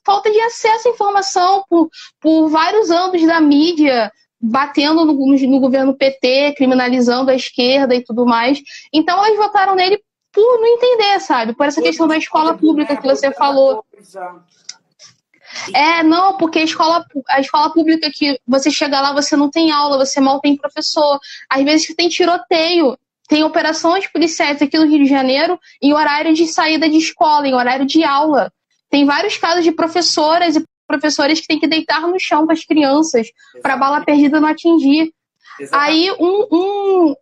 [0.04, 1.88] falta de acesso à informação, por,
[2.20, 8.02] por vários anos da mídia batendo no, no, no governo PT, criminalizando a esquerda e
[8.02, 8.60] tudo mais.
[8.92, 10.00] Então elas votaram nele
[10.38, 11.52] por não entender, sabe?
[11.52, 13.84] Por essa questão da escola pública que você falou.
[15.74, 19.72] É, não, porque a escola, a escola pública que você chega lá, você não tem
[19.72, 21.18] aula, você mal tem professor.
[21.50, 22.96] Às vezes tem tiroteio,
[23.28, 27.54] tem operações policiais aqui no Rio de Janeiro em horário de saída de escola, em
[27.54, 28.52] horário de aula.
[28.88, 32.64] Tem vários casos de professoras e professores que têm que deitar no chão com as
[32.64, 33.26] crianças
[33.60, 35.12] para a bala perdida não atingir.
[35.58, 36.10] Exatamente.
[36.10, 37.14] Aí um, um,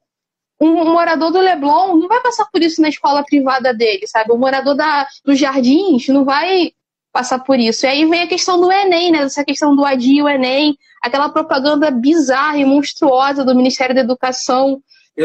[0.60, 4.32] um morador do Leblon não vai passar por isso na escola privada dele, sabe?
[4.32, 6.72] O morador da, dos jardins não vai
[7.12, 7.86] passar por isso.
[7.86, 9.18] E aí vem a questão do Enem, né?
[9.20, 14.80] Essa questão do adio Enem, aquela propaganda bizarra e monstruosa do Ministério da Educação,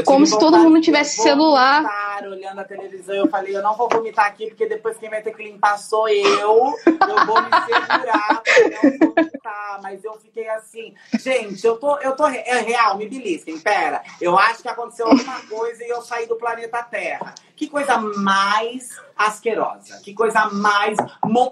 [0.05, 1.81] como se todo mundo tivesse celular.
[1.81, 5.21] Vomitar, olhando a televisão, eu falei, eu não vou vomitar aqui, porque depois quem vai
[5.21, 6.73] ter que limpar sou eu.
[6.85, 9.79] Eu vou me segurar pra não vomitar.
[9.83, 14.01] Mas eu fiquei assim, gente, eu tô, eu tô é real, me belisquem, pera.
[14.19, 17.35] Eu acho que aconteceu alguma coisa e eu saí do planeta Terra.
[17.61, 20.97] Que coisa mais asquerosa, que coisa mais,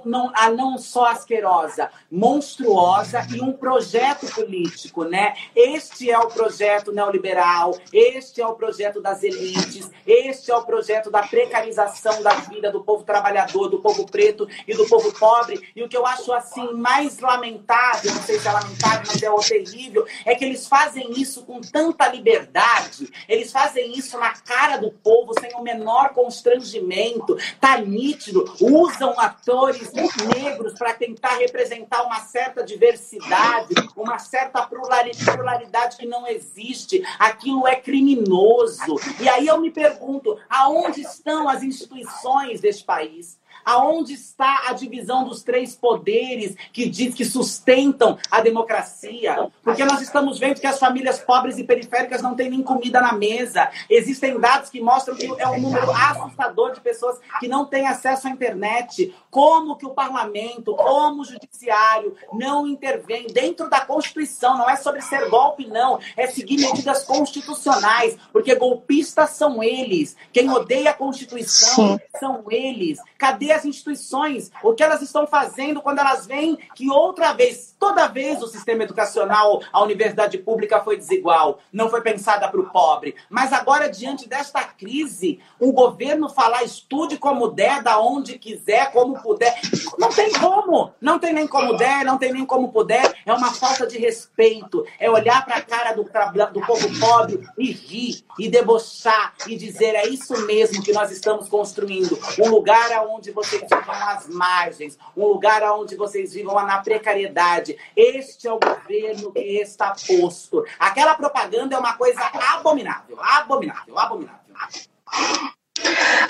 [0.06, 5.36] não, a não só asquerosa, monstruosa e um projeto político, né?
[5.56, 11.12] Este é o projeto neoliberal, este é o projeto das elites, este é o projeto
[11.12, 15.70] da precarização da vida do povo trabalhador, do povo preto e do povo pobre.
[15.76, 19.30] E o que eu acho assim mais lamentável, não sei se é lamentável, mas é
[19.30, 24.78] o terrível, é que eles fazem isso com tanta liberdade, eles fazem isso na cara
[24.78, 28.46] do povo sem o menor menor constrangimento, tá nítido.
[28.62, 37.04] Usam atores negros para tentar representar uma certa diversidade, uma certa pluralidade que não existe.
[37.20, 38.96] Aquilo é criminoso.
[39.20, 43.38] E aí eu me pergunto, aonde estão as instituições deste país?
[43.66, 49.50] Aonde está a divisão dos três poderes que diz que sustentam a democracia?
[49.64, 53.14] Porque nós estamos vendo que as famílias pobres e periféricas não têm nem comida na
[53.14, 53.70] mesa.
[53.90, 58.28] Existem dados que mostram que é um número assustador de pessoas que não têm acesso
[58.28, 59.14] à internet.
[59.30, 64.58] Como que o parlamento, como o judiciário não intervém dentro da Constituição?
[64.58, 66.00] Não é sobre ser golpe, não.
[66.16, 68.18] É seguir medidas constitucionais.
[68.32, 70.16] Porque golpistas são eles.
[70.32, 72.00] Quem odeia a Constituição Sim.
[72.20, 73.00] são eles.
[73.18, 74.52] Cadê Cadê as instituições?
[74.64, 78.84] O que elas estão fazendo quando elas veem que outra vez, toda vez o sistema
[78.84, 83.16] educacional, a universidade pública foi desigual, não foi pensada para o pobre.
[83.30, 89.22] Mas agora, diante desta crise, o governo falar estude como der, da onde quiser, como
[89.22, 89.60] puder.
[89.98, 90.92] Não tem como.
[91.02, 93.14] Não tem nem como der, não tem nem como puder.
[93.26, 94.86] É uma falta de respeito.
[95.00, 99.96] É olhar para a cara do, do povo pobre e rir, e debochar, e dizer
[99.96, 102.18] é isso mesmo que nós estamos construindo.
[102.40, 107.78] Um lugar onde vocês vivam às margens, um lugar onde vocês vivam na precariedade.
[107.96, 110.66] Este é o governo que está posto.
[110.80, 112.22] Aquela propaganda é uma coisa
[112.56, 114.40] abominável, abominável, abominável.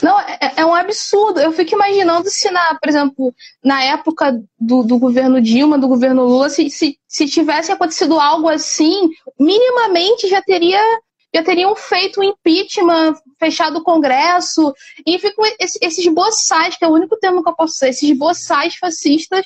[0.01, 1.39] Não, é, é, um absurdo.
[1.39, 6.23] Eu fico imaginando se, na, por exemplo, na época do, do governo Dilma, do governo
[6.23, 10.79] Lula, se, se, se tivesse acontecido algo assim, minimamente já teria
[11.33, 14.73] já teriam feito um impeachment, fechado o Congresso,
[15.05, 18.75] e ficam esses boçais, que é o único termo que eu posso usar, esses boçais
[18.75, 19.45] fascistas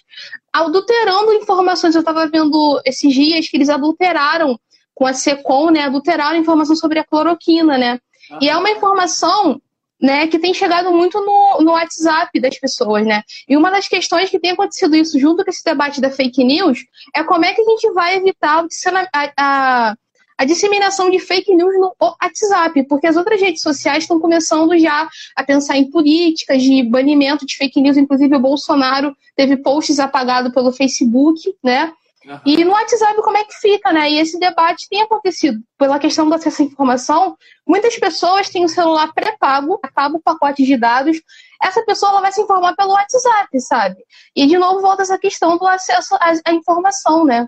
[0.52, 1.96] adulterando informações.
[1.96, 4.58] Eu estava vendo esses dias que eles adulteraram
[4.94, 8.00] com a SECOM, né, adulteraram informação sobre a cloroquina, né?
[8.40, 9.60] E é uma informação
[10.00, 13.24] né, que tem chegado muito no, no WhatsApp das pessoas, né?
[13.48, 16.80] E uma das questões que tem acontecido isso junto com esse debate da fake news
[17.16, 18.66] é como é que a gente vai evitar
[19.14, 19.96] a, a,
[20.38, 25.08] a disseminação de fake news no WhatsApp, porque as outras redes sociais estão começando já
[25.36, 30.54] a pensar em políticas de banimento de fake news, inclusive o Bolsonaro teve posts apagados
[30.54, 31.94] pelo Facebook, né?
[32.26, 32.40] Uhum.
[32.46, 34.10] E no WhatsApp, como é que fica, né?
[34.10, 37.36] E esse debate tem acontecido pela questão do acesso à informação.
[37.68, 41.22] Muitas pessoas têm o celular pré-pago, pago o pacote de dados.
[41.62, 43.98] Essa pessoa ela vai se informar pelo WhatsApp, sabe?
[44.36, 47.48] E de novo volta essa questão do acesso à, à informação, né?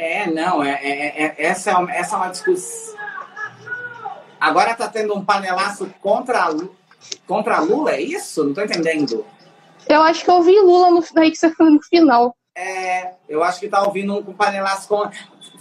[0.00, 2.98] É, não, é, é, é essa, é, essa é uma discussão.
[4.40, 6.48] Agora tá tendo um panelaço contra,
[7.26, 8.42] contra Lula, é isso?
[8.42, 9.26] Não tô entendendo.
[9.86, 12.34] Eu acho que eu vi Lula no, aí que você falou no final.
[12.56, 15.06] É, eu acho que tá ouvindo um panelaço com.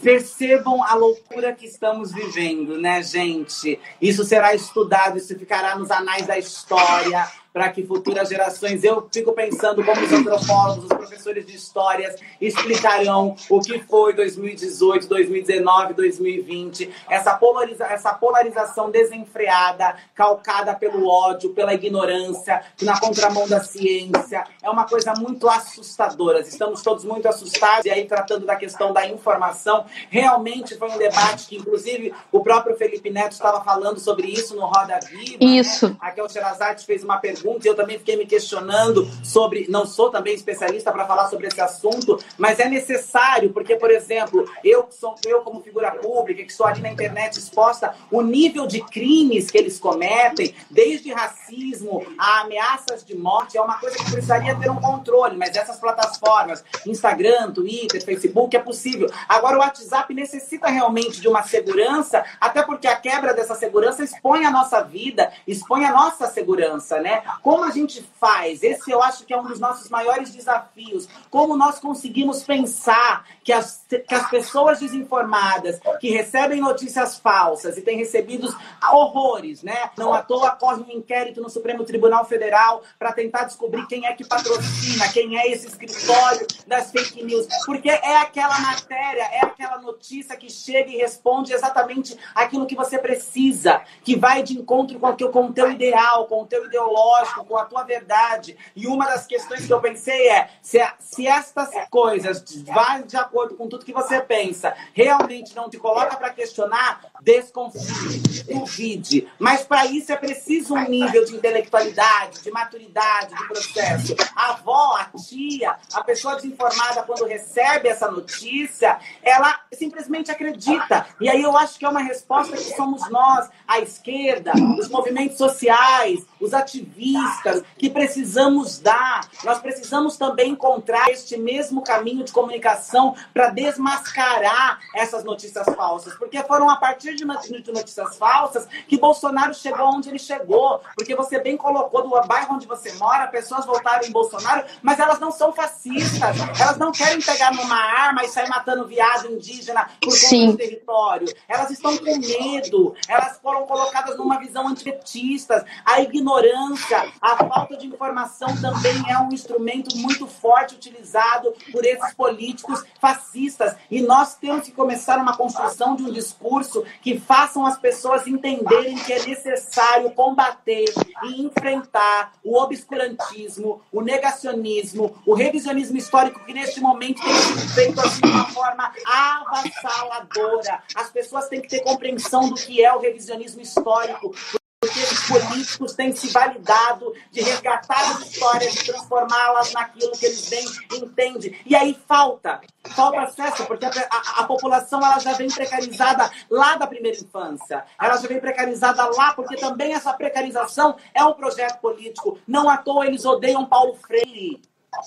[0.02, 3.78] Percebam a loucura que estamos vivendo, né, gente?
[4.02, 9.33] Isso será estudado, isso ficará nos anais da história para que futuras gerações, eu fico
[9.33, 16.89] pensando como os antropólogos, os professores de histórias explicarão o que foi 2018, 2019, 2020,
[17.09, 24.69] essa, polariza essa polarização desenfreada, calcada pelo ódio, pela ignorância, na contramão da ciência, é
[24.69, 26.41] uma coisa muito assustadora.
[26.41, 31.47] Estamos todos muito assustados e aí tratando da questão da informação, realmente foi um debate
[31.47, 35.38] que, inclusive, o próprio Felipe Neto estava falando sobre isso no Roda Viva.
[35.43, 35.59] Né?
[35.59, 35.89] Isso.
[35.89, 35.95] Né?
[35.99, 40.10] A Kel Sherazade fez uma pergunta pergunta, eu também fiquei me questionando sobre, não sou
[40.10, 45.15] também especialista para falar sobre esse assunto, mas é necessário, porque, por exemplo, eu, sou,
[45.25, 49.58] eu como figura pública, que estou ali na internet exposta, o nível de crimes que
[49.58, 54.80] eles cometem, desde racismo a ameaças de morte, é uma coisa que precisaria ter um
[54.80, 59.10] controle, mas essas plataformas, Instagram, Twitter, Facebook, é possível.
[59.28, 64.45] Agora, o WhatsApp necessita realmente de uma segurança, até porque a quebra dessa segurança expõe
[64.45, 67.23] a nossa vida, expõe a nossa segurança, né?
[67.41, 68.63] Como a gente faz?
[68.63, 71.07] Esse eu acho que é um dos nossos maiores desafios.
[71.29, 77.81] Como nós conseguimos pensar que as, que as pessoas desinformadas, que recebem notícias falsas e
[77.81, 78.53] têm recebido
[78.91, 79.91] horrores, né?
[79.97, 84.13] Não à toa corre um inquérito no Supremo Tribunal Federal para tentar descobrir quem é
[84.13, 87.47] que patrocina, quem é esse escritório das fake news.
[87.65, 92.97] Porque é aquela matéria, é aquela notícia que chega e responde exatamente aquilo que você
[92.97, 97.18] precisa, que vai de encontro com o, com o teu ideal, com o teu ideológico
[97.45, 98.58] com a tua verdade.
[98.75, 103.55] E uma das questões que eu pensei é: se, se estas coisas vão de acordo
[103.55, 109.27] com tudo que você pensa, realmente não te coloca para questionar, desconfie, duvide.
[109.38, 114.15] Mas para isso é preciso um nível de intelectualidade, de maturidade, de processo.
[114.36, 121.08] A avó, a tia, a pessoa desinformada, quando recebe essa notícia, ela simplesmente acredita.
[121.19, 125.38] E aí eu acho que é uma resposta que somos nós, a esquerda, os movimentos
[125.38, 129.28] sociais, os ativistas, que precisamos dar.
[129.43, 136.41] Nós precisamos também encontrar este mesmo caminho de comunicação para desmascarar essas notícias falsas, porque
[136.43, 141.58] foram a partir de notícias falsas que Bolsonaro chegou onde ele chegou, porque você bem
[141.58, 146.38] colocou do bairro onde você mora, pessoas voltaram em Bolsonaro, mas elas não são fascistas,
[146.60, 150.52] elas não querem pegar numa arma e sair matando viado indígena por conta Sim.
[150.52, 151.28] do território.
[151.47, 155.65] Elas estão com medo, elas foram colocadas numa visão antipetista.
[155.86, 161.83] A ignorância ignorância, a falta de informação também é um instrumento muito forte utilizado por
[161.83, 163.75] esses políticos fascistas.
[163.89, 168.95] E nós temos que começar uma construção de um discurso que façam as pessoas entenderem
[168.97, 170.85] que é necessário combater
[171.23, 177.99] e enfrentar o obscurantismo, o negacionismo, o revisionismo histórico que neste momento tem sido feito
[178.01, 180.83] assim, de uma forma avassaladora.
[180.95, 184.33] As pessoas têm que ter compreensão do que é o revisionismo histórico,
[184.80, 190.50] porque os políticos têm se validado de resgatar as histórias, de transformá-las naquilo que eles
[190.50, 191.60] bem entendem.
[191.65, 192.62] E aí falta,
[192.96, 197.84] falta acesso, porque a, a, a, população ela já vem precarizada lá da primeira infância.
[198.02, 202.40] Ela já vem precarizada lá, porque também essa precarização é um projeto político.
[202.48, 204.62] Não à toa eles odeiam Paulo Freire.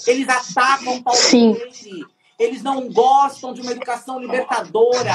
[0.06, 1.54] Eles atacam Paulo Sim.
[1.54, 2.06] Freire
[2.42, 5.12] eles não gostam de uma educação libertadora,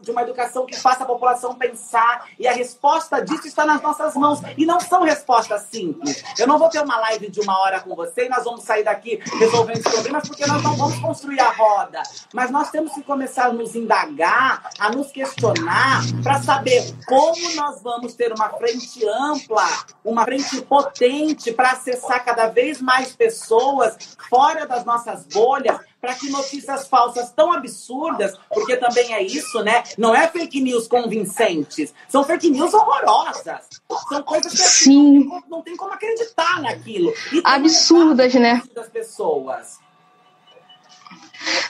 [0.00, 2.26] de uma educação que faça a população pensar.
[2.38, 4.40] E a resposta disso está nas nossas mãos.
[4.56, 6.22] E não são respostas simples.
[6.38, 8.84] Eu não vou ter uma live de uma hora com você e nós vamos sair
[8.84, 12.02] daqui resolvendo os problemas, porque nós não vamos construir a roda.
[12.32, 17.82] Mas nós temos que começar a nos indagar, a nos questionar, para saber como nós
[17.82, 19.66] vamos ter uma frente ampla,
[20.04, 26.28] uma frente potente para acessar cada vez mais pessoas fora das nossas bolhas para que
[26.28, 29.84] notícias falsas tão absurdas, porque também é isso, né?
[29.96, 33.68] Não é fake news convincentes, são fake news horrorosas.
[34.08, 35.24] São coisas que Sim.
[35.24, 37.14] Não, não tem como acreditar naquilo.
[37.44, 38.60] Absurdas, né?
[38.74, 39.78] Das pessoas.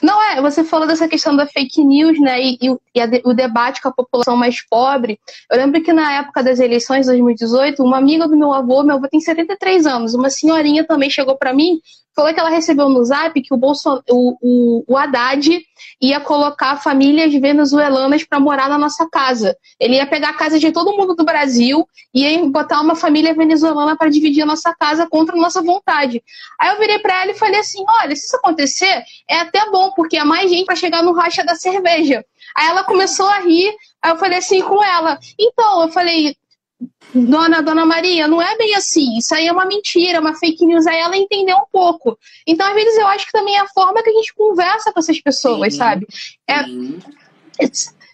[0.02, 2.58] Não é, você falou dessa questão da fake news, né, e,
[2.94, 5.18] e a, o debate com a população mais pobre.
[5.50, 8.96] Eu lembro que na época das eleições de 2018, uma amiga do meu avô, meu
[8.96, 11.80] avô tem 73 anos, uma senhorinha também chegou para mim
[12.14, 15.64] falou que ela recebeu no zap que o, Bolson, o, o, o Haddad
[16.00, 19.56] ia colocar famílias venezuelanas para morar na nossa casa.
[19.80, 23.34] Ele ia pegar a casa de todo mundo do Brasil e ia botar uma família
[23.34, 26.22] venezuelana para dividir a nossa casa contra a nossa vontade.
[26.60, 29.92] Aí eu virei para ela e falei assim: olha, se isso acontecer, é até bom,
[29.92, 32.24] porque é mais gente para chegar no racha da cerveja.
[32.56, 36.36] Aí ela começou a rir, aí eu falei assim com ela: então, eu falei,
[37.14, 39.18] Dona, Dona Maria, não é bem assim.
[39.18, 40.86] Isso aí é uma mentira, uma fake news.
[40.86, 42.18] Aí ela entendeu um pouco.
[42.46, 44.98] Então, às vezes, eu acho que também é a forma que a gente conversa com
[44.98, 46.06] essas pessoas, sim, sabe?
[46.48, 46.64] É,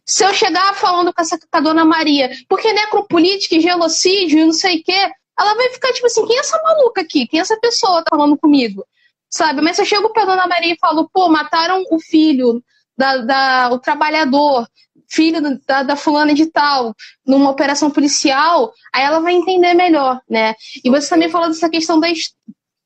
[0.05, 4.45] se eu chegar falando com, essa, com a Dona Maria, porque necropolítica e genocídio e
[4.45, 7.27] não sei o quê, ela vai ficar tipo assim: quem é essa maluca aqui?
[7.27, 8.85] Quem é essa pessoa tá falando comigo?
[9.31, 9.61] Sabe?
[9.61, 12.63] Mas se eu chego pra Dona Maria e falo, pô, mataram o filho,
[12.97, 14.67] da, da, o trabalhador,
[15.09, 16.95] filho da, da fulana de tal,
[17.27, 20.55] numa operação policial, aí ela vai entender melhor, né?
[20.85, 22.09] E você também falou dessa questão da,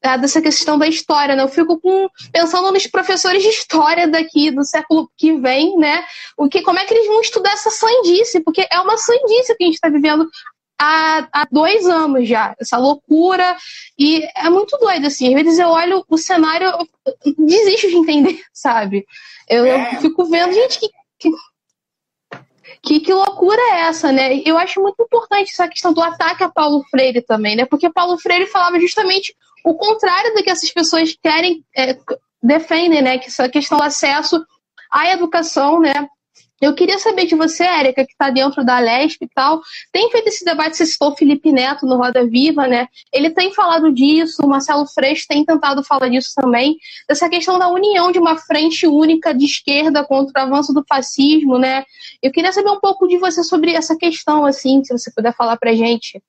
[0.02, 1.42] é, dessa questão da história, né?
[1.42, 6.04] Eu fico com, pensando nos professores de história daqui do século que vem, né?
[6.36, 8.40] O que, como é que eles vão estudar essa sandice?
[8.40, 10.28] Porque é uma sandice que a gente está vivendo
[10.82, 13.56] há, há dois anos já, essa loucura,
[13.96, 18.40] e é muito doido, assim, às vezes eu olho o cenário, eu desisto de entender,
[18.52, 19.06] sabe?
[19.48, 20.88] Eu, é, eu fico vendo, gente, que,
[21.20, 21.30] que
[22.83, 24.43] que, que loucura é essa, né?
[24.45, 27.64] Eu acho muito importante essa questão do ataque a Paulo Freire também, né?
[27.64, 31.97] Porque Paulo Freire falava justamente o contrário do que essas pessoas querem, é,
[32.43, 33.18] defendem, né?
[33.18, 34.45] Que essa questão do acesso
[34.91, 36.09] à educação, né?
[36.62, 39.60] Eu queria saber de você, Érica, que está dentro da Lesp e tal,
[39.90, 42.86] tem feito esse debate, você citou o Felipe Neto no Roda Viva, né?
[43.12, 46.76] Ele tem falado disso, o Marcelo Freixo tem tentado falar disso também,
[47.08, 51.58] dessa questão da união de uma frente única de esquerda contra o avanço do fascismo,
[51.58, 51.84] né?
[52.22, 55.56] Eu queria saber um pouco de você sobre essa questão, assim, se você puder falar
[55.56, 56.22] pra gente.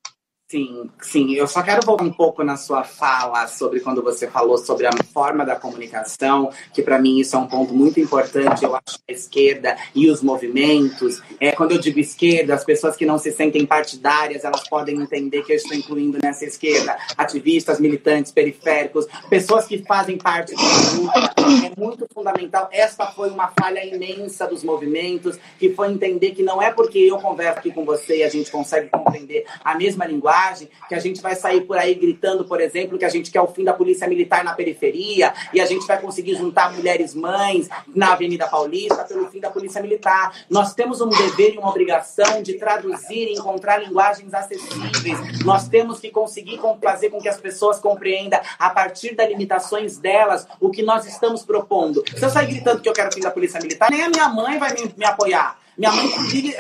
[0.54, 1.34] Sim, sim.
[1.34, 4.92] Eu só quero voltar um pouco na sua fala sobre quando você falou sobre a
[5.12, 8.64] forma da comunicação, que para mim isso é um ponto muito importante.
[8.64, 11.24] Eu acho a esquerda e os movimentos.
[11.40, 15.42] É, quando eu digo esquerda, as pessoas que não se sentem partidárias, elas podem entender
[15.42, 21.34] que eu estou incluindo nessa esquerda ativistas, militantes, periféricos, pessoas que fazem parte da luta.
[21.66, 22.70] É muito fundamental.
[22.72, 27.18] Esta foi uma falha imensa dos movimentos, que foi entender que não é porque eu
[27.18, 30.43] converso aqui com você e a gente consegue compreender a mesma linguagem
[30.88, 33.48] que a gente vai sair por aí gritando, por exemplo, que a gente quer o
[33.48, 38.14] fim da polícia militar na periferia e a gente vai conseguir juntar mulheres mães na
[38.14, 40.36] Avenida Paulista pelo fim da polícia militar.
[40.50, 45.44] Nós temos um dever e uma obrigação de traduzir e encontrar linguagens acessíveis.
[45.44, 50.48] Nós temos que conseguir fazer com que as pessoas compreendam, a partir das limitações delas,
[50.60, 52.04] o que nós estamos propondo.
[52.16, 54.30] Se eu sair gritando que eu quero o fim da polícia militar, nem a minha
[54.30, 55.63] mãe vai me, me apoiar.
[55.76, 56.08] Minha mãe,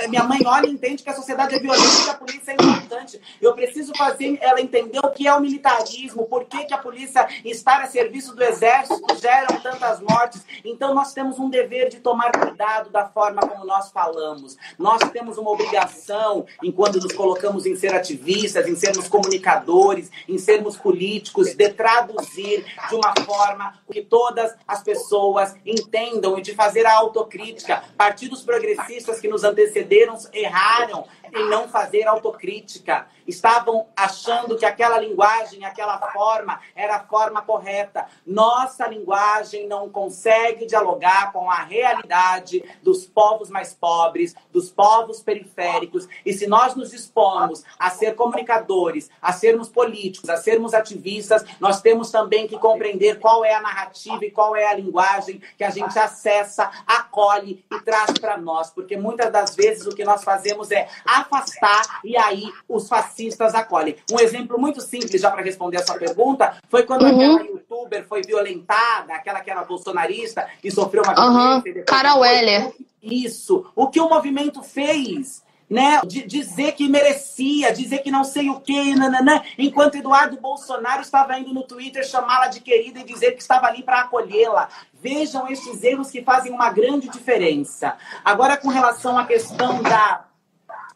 [0.10, 2.54] minha mãe olha e entende que a sociedade é violenta e que a polícia é
[2.56, 3.22] importante.
[3.40, 7.28] Eu preciso fazer ela entender o que é o militarismo, por que, que a polícia
[7.46, 10.44] estar a serviço do exército geram tantas mortes.
[10.66, 14.58] Então nós temos um dever de tomar cuidado da forma como nós falamos.
[14.80, 20.76] Nós temos uma obrigação, enquanto nos colocamos em ser ativistas, em sermos comunicadores, em sermos
[20.76, 26.94] políticos, de traduzir de uma forma que todas as pessoas entendam e de fazer a
[26.94, 27.84] autocrítica.
[27.96, 33.08] Partidos progressistas que nos antecederam erraram em não fazer autocrítica.
[33.26, 38.06] Estavam achando que aquela linguagem, aquela forma era a forma correta.
[38.26, 46.08] Nossa linguagem não consegue dialogar com a realidade dos povos mais pobres, dos povos periféricos.
[46.26, 51.82] E se nós nos dispomos a ser comunicadores, a sermos políticos, a sermos ativistas, nós
[51.82, 55.70] temos também que compreender qual é a narrativa e qual é a linguagem que a
[55.70, 58.70] gente acessa, acolhe e traz para nós.
[58.70, 60.88] Porque muitas das vezes o que nós fazemos é
[61.24, 63.96] afastar e aí os fascistas acolhem.
[64.12, 67.36] Um exemplo muito simples, já para responder essa pergunta, foi quando uhum.
[67.36, 71.80] aquela youtuber foi violentada, aquela que era bolsonarista e sofreu uma violência.
[71.80, 71.86] Uhum.
[71.86, 72.72] Cara Weller.
[73.02, 73.66] Isso.
[73.76, 75.44] O que o movimento fez?
[75.70, 81.02] Né, de dizer que merecia, dizer que não sei o que, nananã, enquanto Eduardo Bolsonaro
[81.02, 84.70] estava indo no Twitter chamá-la de querida e dizer que estava ali para acolhê-la.
[84.94, 87.98] Vejam estes erros que fazem uma grande diferença.
[88.24, 90.26] Agora, com relação à questão da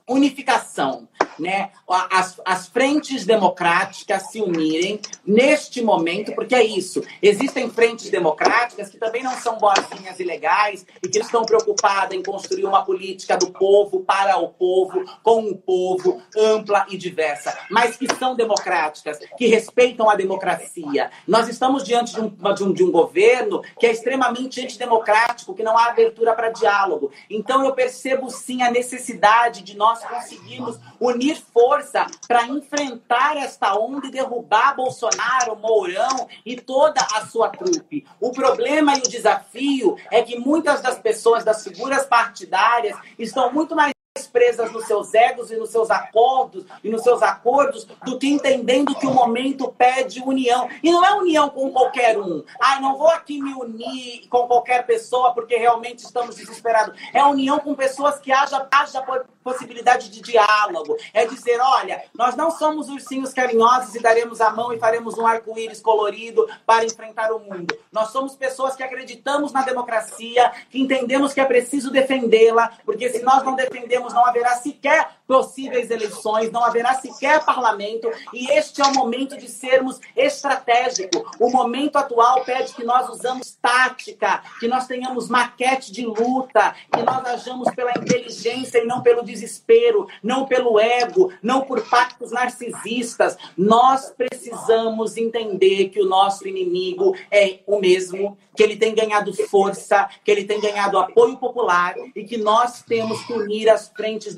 [0.07, 1.07] unificação,
[1.39, 1.71] né?
[1.87, 7.03] As, as frentes democráticas se unirem neste momento, porque é isso.
[7.21, 12.65] Existem frentes democráticas que também não são boazinhas ilegais e que estão preocupadas em construir
[12.65, 18.07] uma política do povo, para o povo, com o povo, ampla e diversa, mas que
[18.15, 21.09] são democráticas, que respeitam a democracia.
[21.27, 25.63] Nós estamos diante de um, de um, de um governo que é extremamente antidemocrático, que
[25.63, 27.11] não há abertura para diálogo.
[27.29, 30.79] Então eu percebo sim a necessidade de nós nós conseguimos
[31.27, 38.05] unir força para enfrentar esta onda e derrubar Bolsonaro, Mourão e toda a sua trupe.
[38.19, 43.75] O problema e o desafio é que muitas das pessoas das figuras partidárias estão muito
[43.75, 48.27] mais presas nos seus egos e nos seus acordos e nos seus acordos do que
[48.27, 50.69] entendendo que o momento pede união.
[50.81, 52.43] E não é união com qualquer um.
[52.59, 56.97] Ai, não vou aqui me unir com qualquer pessoa porque realmente estamos desesperados.
[57.13, 59.01] É união com pessoas que haja, haja
[59.43, 60.97] possibilidade de diálogo.
[61.13, 65.25] É dizer, olha, nós não somos ursinhos carinhosos e daremos a mão e faremos um
[65.25, 67.77] arco-íris colorido para enfrentar o mundo.
[67.91, 73.23] Nós somos pessoas que acreditamos na democracia, que entendemos que é preciso defendê-la, porque se
[73.23, 78.85] nós não defendemos não haverá sequer possíveis eleições, não haverá sequer parlamento, e este é
[78.85, 81.21] o momento de sermos estratégicos.
[81.39, 87.01] O momento atual pede que nós usamos tática, que nós tenhamos maquete de luta, que
[87.03, 93.37] nós ajamos pela inteligência e não pelo desespero, não pelo ego, não por pactos narcisistas.
[93.57, 100.09] Nós precisamos entender que o nosso inimigo é o mesmo, que ele tem ganhado força,
[100.23, 104.35] que ele tem ganhado apoio popular e que nós temos que unir as frentes frentes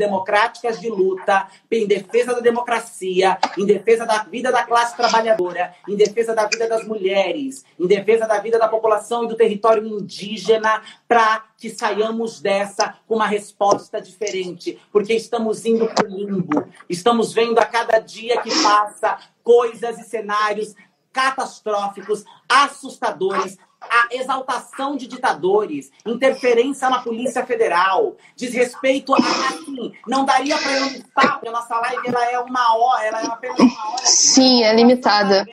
[0.80, 6.34] de luta em defesa da democracia, em defesa da vida da classe trabalhadora, em defesa
[6.34, 11.46] da vida das mulheres, em defesa da vida da população e do território indígena, para
[11.58, 17.60] que saiamos dessa com uma resposta diferente, porque estamos indo para o limbo, estamos vendo
[17.60, 20.76] a cada dia que passa coisas e cenários
[21.12, 30.58] catastróficos, assustadores, a exaltação de ditadores, interferência na Polícia Federal, desrespeito a assim, não daria
[30.58, 33.92] para eu listar, porque a nossa live ela é uma hora, ela é apenas uma
[33.92, 34.06] hora.
[34.06, 35.48] Sim, é limitada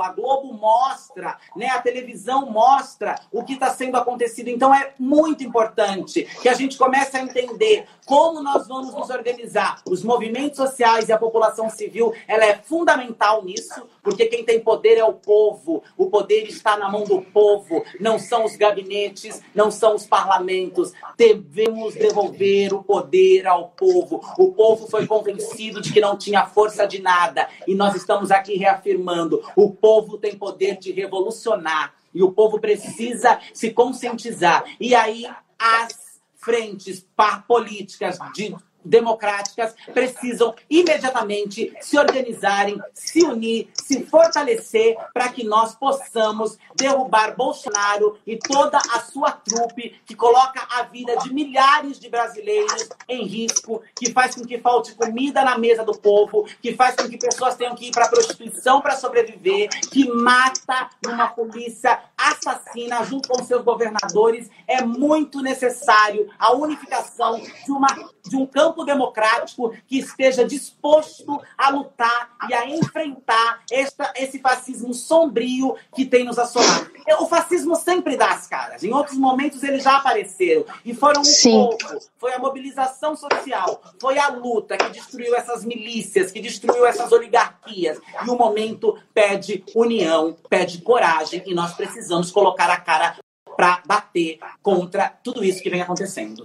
[0.00, 4.48] a Globo mostra, né, a televisão mostra o que está sendo acontecido.
[4.48, 9.80] Então é muito importante que a gente comece a entender como nós vamos nos organizar.
[9.86, 14.98] Os movimentos sociais e a população civil, ela é fundamental nisso, porque quem tem poder
[14.98, 15.82] é o povo.
[15.96, 20.92] O poder está na mão do povo, não são os gabinetes, não são os parlamentos.
[21.16, 24.20] Devemos devolver o poder ao povo.
[24.38, 28.56] O povo foi convencido de que não tinha força de nada e nós estamos aqui
[28.56, 34.64] reafirmando: povo tem poder de revolucionar e o povo precisa se conscientizar.
[34.78, 35.26] E aí
[35.58, 37.06] as frentes
[37.46, 38.54] políticas de
[38.84, 48.18] democráticas precisam imediatamente se organizarem, se unir, se fortalecer para que nós possamos derrubar Bolsonaro
[48.26, 53.82] e toda a sua trupe que coloca a vida de milhares de brasileiros em risco,
[53.94, 57.56] que faz com que falte comida na mesa do povo, que faz com que pessoas
[57.56, 63.42] tenham que ir para a prostituição para sobreviver, que mata numa polícia assassina junto com
[63.44, 64.48] seus governadores.
[64.66, 67.88] É muito necessário a unificação de, uma,
[68.22, 74.94] de um campo democrático que esteja disposto a lutar e a enfrentar esta, esse fascismo
[74.94, 76.90] sombrio que tem nos assolado.
[77.20, 78.82] O fascismo sempre dá as caras.
[78.82, 81.52] Em outros momentos eles já apareceram e foram um Sim.
[81.52, 81.98] pouco.
[82.18, 88.00] Foi a mobilização social, foi a luta que destruiu essas milícias, que destruiu essas oligarquias.
[88.24, 93.16] E o momento pede união, pede coragem e nós precisamos colocar a cara
[93.56, 96.44] para bater contra tudo isso que vem acontecendo.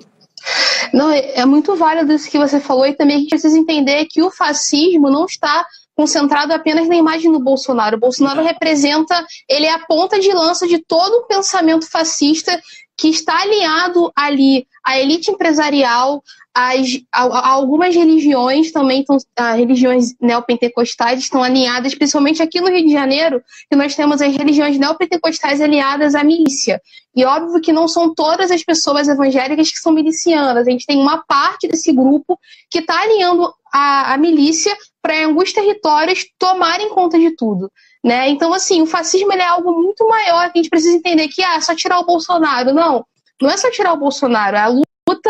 [0.93, 4.21] Não, é muito válido isso que você falou e também a gente precisa entender que
[4.21, 5.65] o fascismo não está
[5.95, 7.97] concentrado apenas na imagem do Bolsonaro.
[7.97, 12.61] O Bolsonaro representa, ele é a ponta de lança de todo o pensamento fascista
[12.95, 16.23] que está alinhado ali à elite empresarial,
[16.55, 22.69] as, a, a algumas religiões também, estão, as religiões neopentecostais estão alinhadas, principalmente aqui no
[22.69, 26.81] Rio de Janeiro, que nós temos as religiões neopentecostais alinhadas à milícia.
[27.13, 30.65] E óbvio que não são todas as pessoas evangélicas que são milicianas.
[30.65, 32.39] A gente tem uma parte desse grupo
[32.71, 37.69] que está alinhando a, a milícia para em alguns territórios tomarem conta de tudo.
[38.01, 38.29] Né?
[38.29, 41.55] Então, assim, o fascismo é algo muito maior que a gente precisa entender que ah,
[41.55, 42.73] é só tirar o Bolsonaro.
[42.73, 43.05] Não,
[43.41, 45.29] não é só tirar o Bolsonaro, é a luta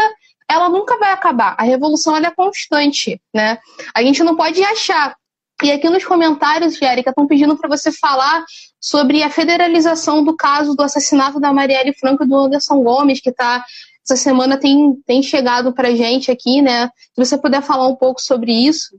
[0.49, 1.55] ela nunca vai acabar.
[1.57, 3.57] A revolução ela é constante, né?
[3.93, 5.15] A gente não pode achar.
[5.61, 8.45] E aqui nos comentários, Jérica, estão pedindo para você falar
[8.79, 13.31] sobre a federalização do caso do assassinato da Marielle Franco e do Anderson Gomes, que
[13.31, 13.65] tá
[14.05, 16.87] essa semana tem, tem chegado para gente aqui, né?
[17.13, 18.97] Se você puder falar um pouco sobre isso.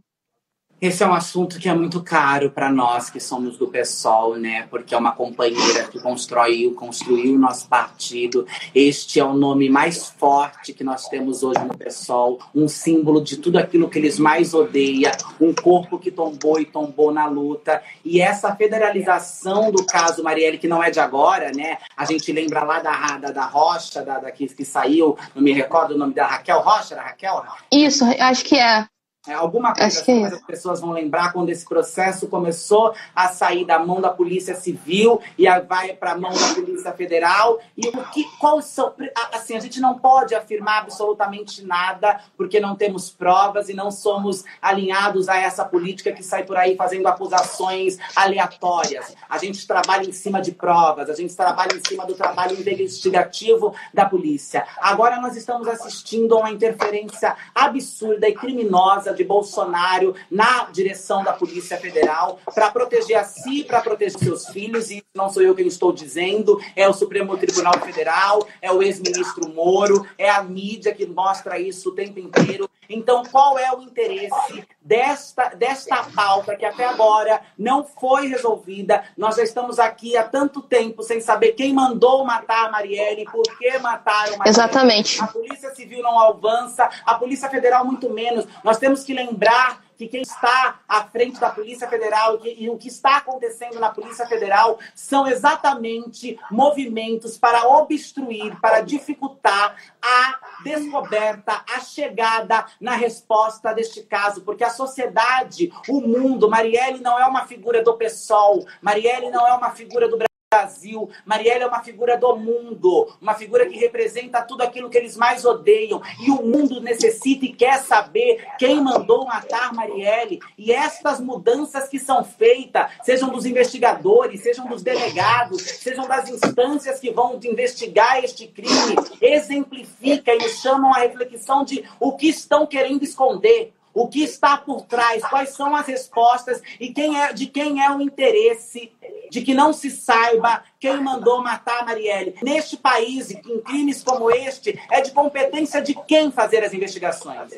[0.81, 4.65] Esse é um assunto que é muito caro para nós que somos do PSOL, né?
[4.71, 8.47] Porque é uma companheira que construiu, construiu o nosso partido.
[8.73, 13.39] Este é o nome mais forte que nós temos hoje no PSOL, um símbolo de
[13.39, 15.11] tudo aquilo que eles mais odeiam,
[15.41, 17.83] um corpo que tombou e tombou na luta.
[18.05, 21.79] E essa federalização do caso Marielle, que não é de agora, né?
[21.97, 25.53] A gente lembra lá da, da, da Rocha, da, da que, que saiu, não me
[25.53, 27.43] recordo o nome da Raquel Rocha, era Raquel?
[27.73, 28.87] Isso, acho que é.
[29.29, 33.67] É, alguma coisa assim, é as pessoas vão lembrar quando esse processo começou a sair
[33.67, 37.59] da mão da Polícia Civil e vai para a mão da Polícia Federal.
[37.77, 38.95] E o que, qual são.
[39.33, 44.45] Assim, a gente não pode afirmar absolutamente nada porque não temos provas e não somos
[44.63, 49.15] alinhados a essa política que sai por aí fazendo acusações aleatórias.
[49.29, 53.75] A gente trabalha em cima de provas, a gente trabalha em cima do trabalho investigativo
[53.93, 54.67] da polícia.
[54.79, 61.33] Agora nós estamos assistindo a uma interferência absurda e criminosa de Bolsonaro na direção da
[61.33, 65.67] Polícia Federal para proteger a si, para proteger seus filhos, e não sou eu quem
[65.67, 71.05] estou dizendo, é o Supremo Tribunal Federal, é o ex-ministro Moro, é a mídia que
[71.05, 72.71] mostra isso o tempo inteiro.
[72.89, 79.05] Então, qual é o interesse desta, desta pauta que até agora não foi resolvida?
[79.17, 83.43] Nós já estamos aqui há tanto tempo sem saber quem mandou matar a Marielle, por
[83.59, 84.49] que mataram a Marielle.
[84.49, 85.23] Exatamente.
[85.23, 88.47] A Polícia Civil não avança, a Polícia Federal muito menos.
[88.65, 92.79] Nós temos que lembrar que quem está à frente da Polícia Federal e, e, o
[92.79, 101.65] que está acontecendo na Polícia Federal são exatamente movimentos para obstruir, para dificultar a descoberta,
[101.75, 107.45] a chegada na resposta deste caso, porque a sociedade, o mundo, Marielle não é uma
[107.45, 110.28] figura do PSOL, Marielle não é uma figura do Brasil.
[110.51, 111.11] Brasil.
[111.27, 115.45] Marielle é uma figura do mundo, uma figura que representa tudo aquilo que eles mais
[115.45, 116.01] odeiam.
[116.19, 120.41] E o mundo necessita e quer saber quem mandou matar Marielle.
[120.57, 126.99] E estas mudanças que são feitas, sejam dos investigadores, sejam dos delegados, sejam das instâncias
[126.99, 133.03] que vão investigar este crime, exemplifica e chamam a reflexão de o que estão querendo
[133.03, 137.85] esconder o que está por trás, quais são as respostas e quem é, de quem
[137.85, 138.93] é o interesse
[139.31, 142.35] de que não se saiba quem mandou matar a Marielle.
[142.43, 147.55] Neste país, em crimes como este, é de competência de quem fazer as investigações.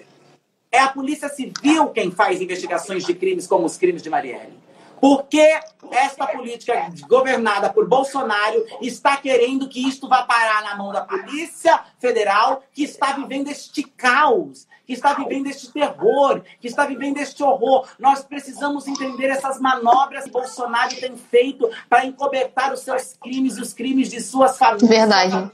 [0.72, 4.69] É a Polícia Civil quem faz investigações de crimes como os crimes de Marielle.
[5.00, 5.58] Porque
[5.90, 11.82] esta política governada por Bolsonaro está querendo que isto vá parar na mão da Polícia
[11.98, 17.42] Federal, que está vivendo este caos, que está vivendo este terror, que está vivendo este
[17.42, 17.88] horror.
[17.98, 23.62] Nós precisamos entender essas manobras que Bolsonaro tem feito para encobertar os seus crimes e
[23.62, 24.88] os crimes de suas famílias.
[24.88, 25.50] Verdade.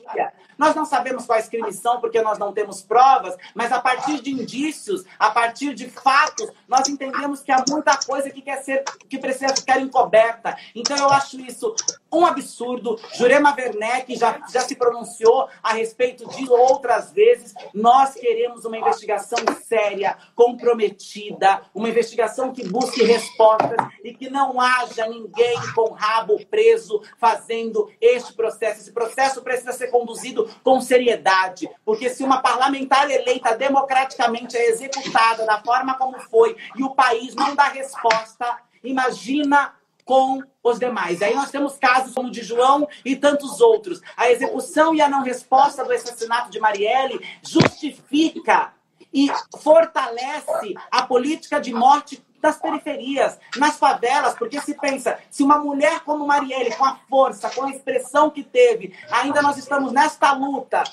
[0.58, 4.30] Nós não sabemos quais crimes são porque nós não temos provas, mas a partir de
[4.30, 9.18] indícios, a partir de fatos, nós entendemos que há muita coisa que quer ser, que
[9.18, 10.56] precisa ficar encoberta.
[10.74, 11.74] Então eu acho isso
[12.12, 12.98] um absurdo.
[13.14, 17.54] Jurema Werneck já, já se pronunciou a respeito de outras vezes.
[17.74, 25.06] Nós queremos uma investigação séria, comprometida, uma investigação que busque respostas e que não haja
[25.06, 28.80] ninguém com rabo preso fazendo este processo.
[28.80, 35.44] Esse processo precisa ser conduzido com seriedade, porque se uma parlamentar eleita democraticamente é executada
[35.44, 39.74] da forma como foi e o país não dá resposta, imagina
[40.04, 41.20] com os demais.
[41.20, 44.00] Aí nós temos casos como o de João e tantos outros.
[44.16, 48.72] A execução e a não resposta do assassinato de Marielle justifica
[49.12, 49.28] e
[49.58, 56.00] fortalece a política de morte das periferias, nas favelas, porque se pensa, se uma mulher
[56.00, 60.84] como Marielle, com a força, com a expressão que teve, ainda nós estamos nesta luta,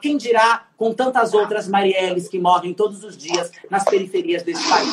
[0.00, 4.88] quem dirá com tantas outras Marielles que morrem todos os dias nas periferias desse país?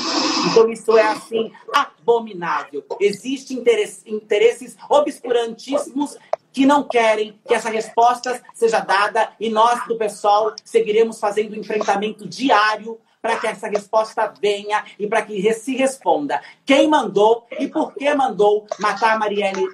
[0.51, 2.84] Então isso é assim abominável.
[2.99, 3.63] Existem
[4.05, 6.17] interesses obscurantíssimos
[6.51, 12.28] que não querem que essa resposta seja dada e nós do pessoal seguiremos fazendo enfrentamento
[12.28, 16.41] diário para que essa resposta venha e para que se responda.
[16.65, 19.67] Quem mandou e por que mandou matar a Marielle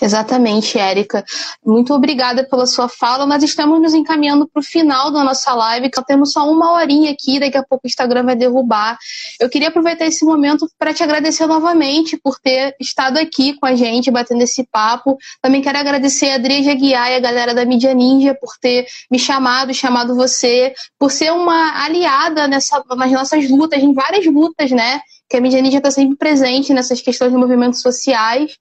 [0.00, 1.24] Exatamente, Érica.
[1.64, 3.26] Muito obrigada pela sua fala.
[3.26, 7.10] Nós estamos nos encaminhando para o final da nossa live, que temos só uma horinha
[7.10, 8.98] aqui, daqui a pouco o Instagram vai derrubar.
[9.40, 13.74] Eu queria aproveitar esse momento para te agradecer novamente por ter estado aqui com a
[13.74, 15.16] gente, batendo esse papo.
[15.40, 19.18] Também quero agradecer a Adria Aguiar e a galera da Mídia Ninja por ter me
[19.18, 25.00] chamado, chamado você, por ser uma aliada nessa, nas nossas lutas, em várias lutas, né?
[25.28, 28.56] Que a Mídia Ninja está sempre presente nessas questões de movimentos sociais.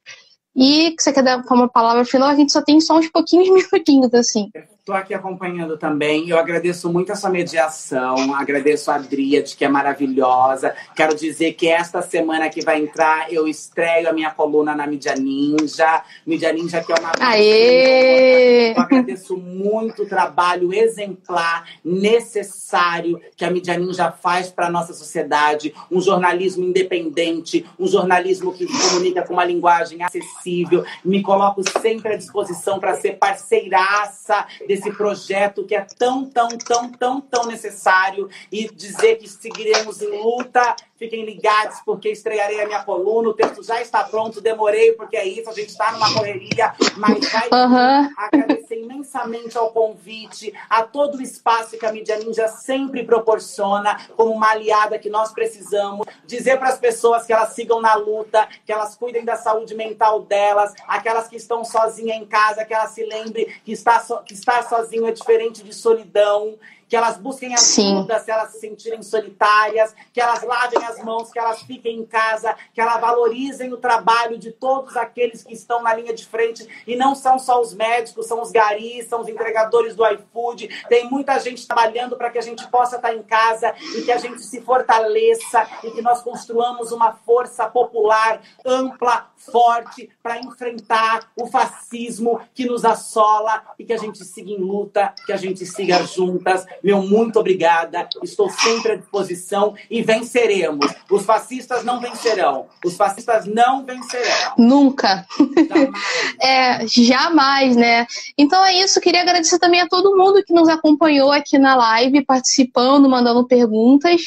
[0.55, 3.49] E que você quer dar uma palavra final, a gente só tem só uns pouquinhos
[3.71, 4.49] minutinhos, assim.
[4.85, 6.29] Estou aqui acompanhando também.
[6.29, 10.75] Eu agradeço muito a sua mediação, agradeço a Adriade, que é maravilhosa.
[10.95, 15.15] Quero dizer que esta semana que vai entrar, eu estreio a minha coluna na Mídia
[15.15, 16.03] Ninja.
[16.23, 17.13] Mídia Ninja, que é uma.
[17.19, 18.73] Aê!
[18.77, 24.93] Eu agradeço muito o trabalho exemplar, necessário, que a Mídia Ninja faz para a nossa
[24.93, 25.73] sociedade.
[25.89, 30.85] Um jornalismo independente, um jornalismo que comunica com uma linguagem acessível.
[31.03, 36.91] Me coloco sempre à disposição para ser parceiraça desse projeto que é tão, tão, tão,
[36.91, 42.83] tão, tão necessário e dizer que seguiremos em luta Fiquem ligados, porque estrearei a minha
[42.83, 43.29] coluna.
[43.29, 44.39] O texto já está pronto.
[44.39, 45.49] Demorei, porque é isso.
[45.49, 48.13] A gente está numa correria, mas vai uhum.
[48.17, 54.31] agradecer imensamente ao convite, a todo o espaço que a Mídia Ninja sempre proporciona, como
[54.31, 56.07] uma aliada que nós precisamos.
[56.25, 60.21] Dizer para as pessoas que elas sigam na luta, que elas cuidem da saúde mental
[60.21, 64.33] delas, aquelas que estão sozinhas em casa, que elas se lembrem que estar, so, que
[64.33, 66.57] estar sozinho é diferente de solidão
[66.95, 68.23] que elas busquem ajuda Sim.
[68.23, 72.55] se elas se sentirem solitárias, que elas lavem as mãos, que elas fiquem em casa,
[72.73, 76.95] que elas valorizem o trabalho de todos aqueles que estão na linha de frente e
[76.95, 80.69] não são só os médicos, são os garis, são os entregadores do iFood.
[80.87, 84.17] Tem muita gente trabalhando para que a gente possa estar em casa e que a
[84.17, 91.45] gente se fortaleça e que nós construamos uma força popular ampla, forte para enfrentar o
[91.45, 96.01] fascismo que nos assola e que a gente siga em luta, que a gente siga
[96.05, 98.07] juntas meu muito obrigada.
[98.21, 100.85] Estou sempre à disposição e venceremos.
[101.09, 102.67] Os fascistas não vencerão.
[102.85, 104.53] Os fascistas não vencerão.
[104.55, 105.25] Nunca.
[105.35, 105.91] Jamais.
[106.39, 108.05] é, jamais, né?
[108.37, 109.01] Então é isso.
[109.01, 114.21] Queria agradecer também a todo mundo que nos acompanhou aqui na live, participando, mandando perguntas.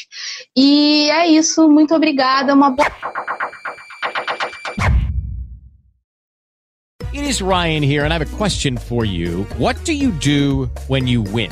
[0.53, 1.69] E é isso.
[1.69, 2.53] Muito obrigada.
[2.53, 2.91] Uma boa.
[7.13, 9.45] It is Ryan here, and I have a question for you.
[9.57, 11.51] What do you do when you win?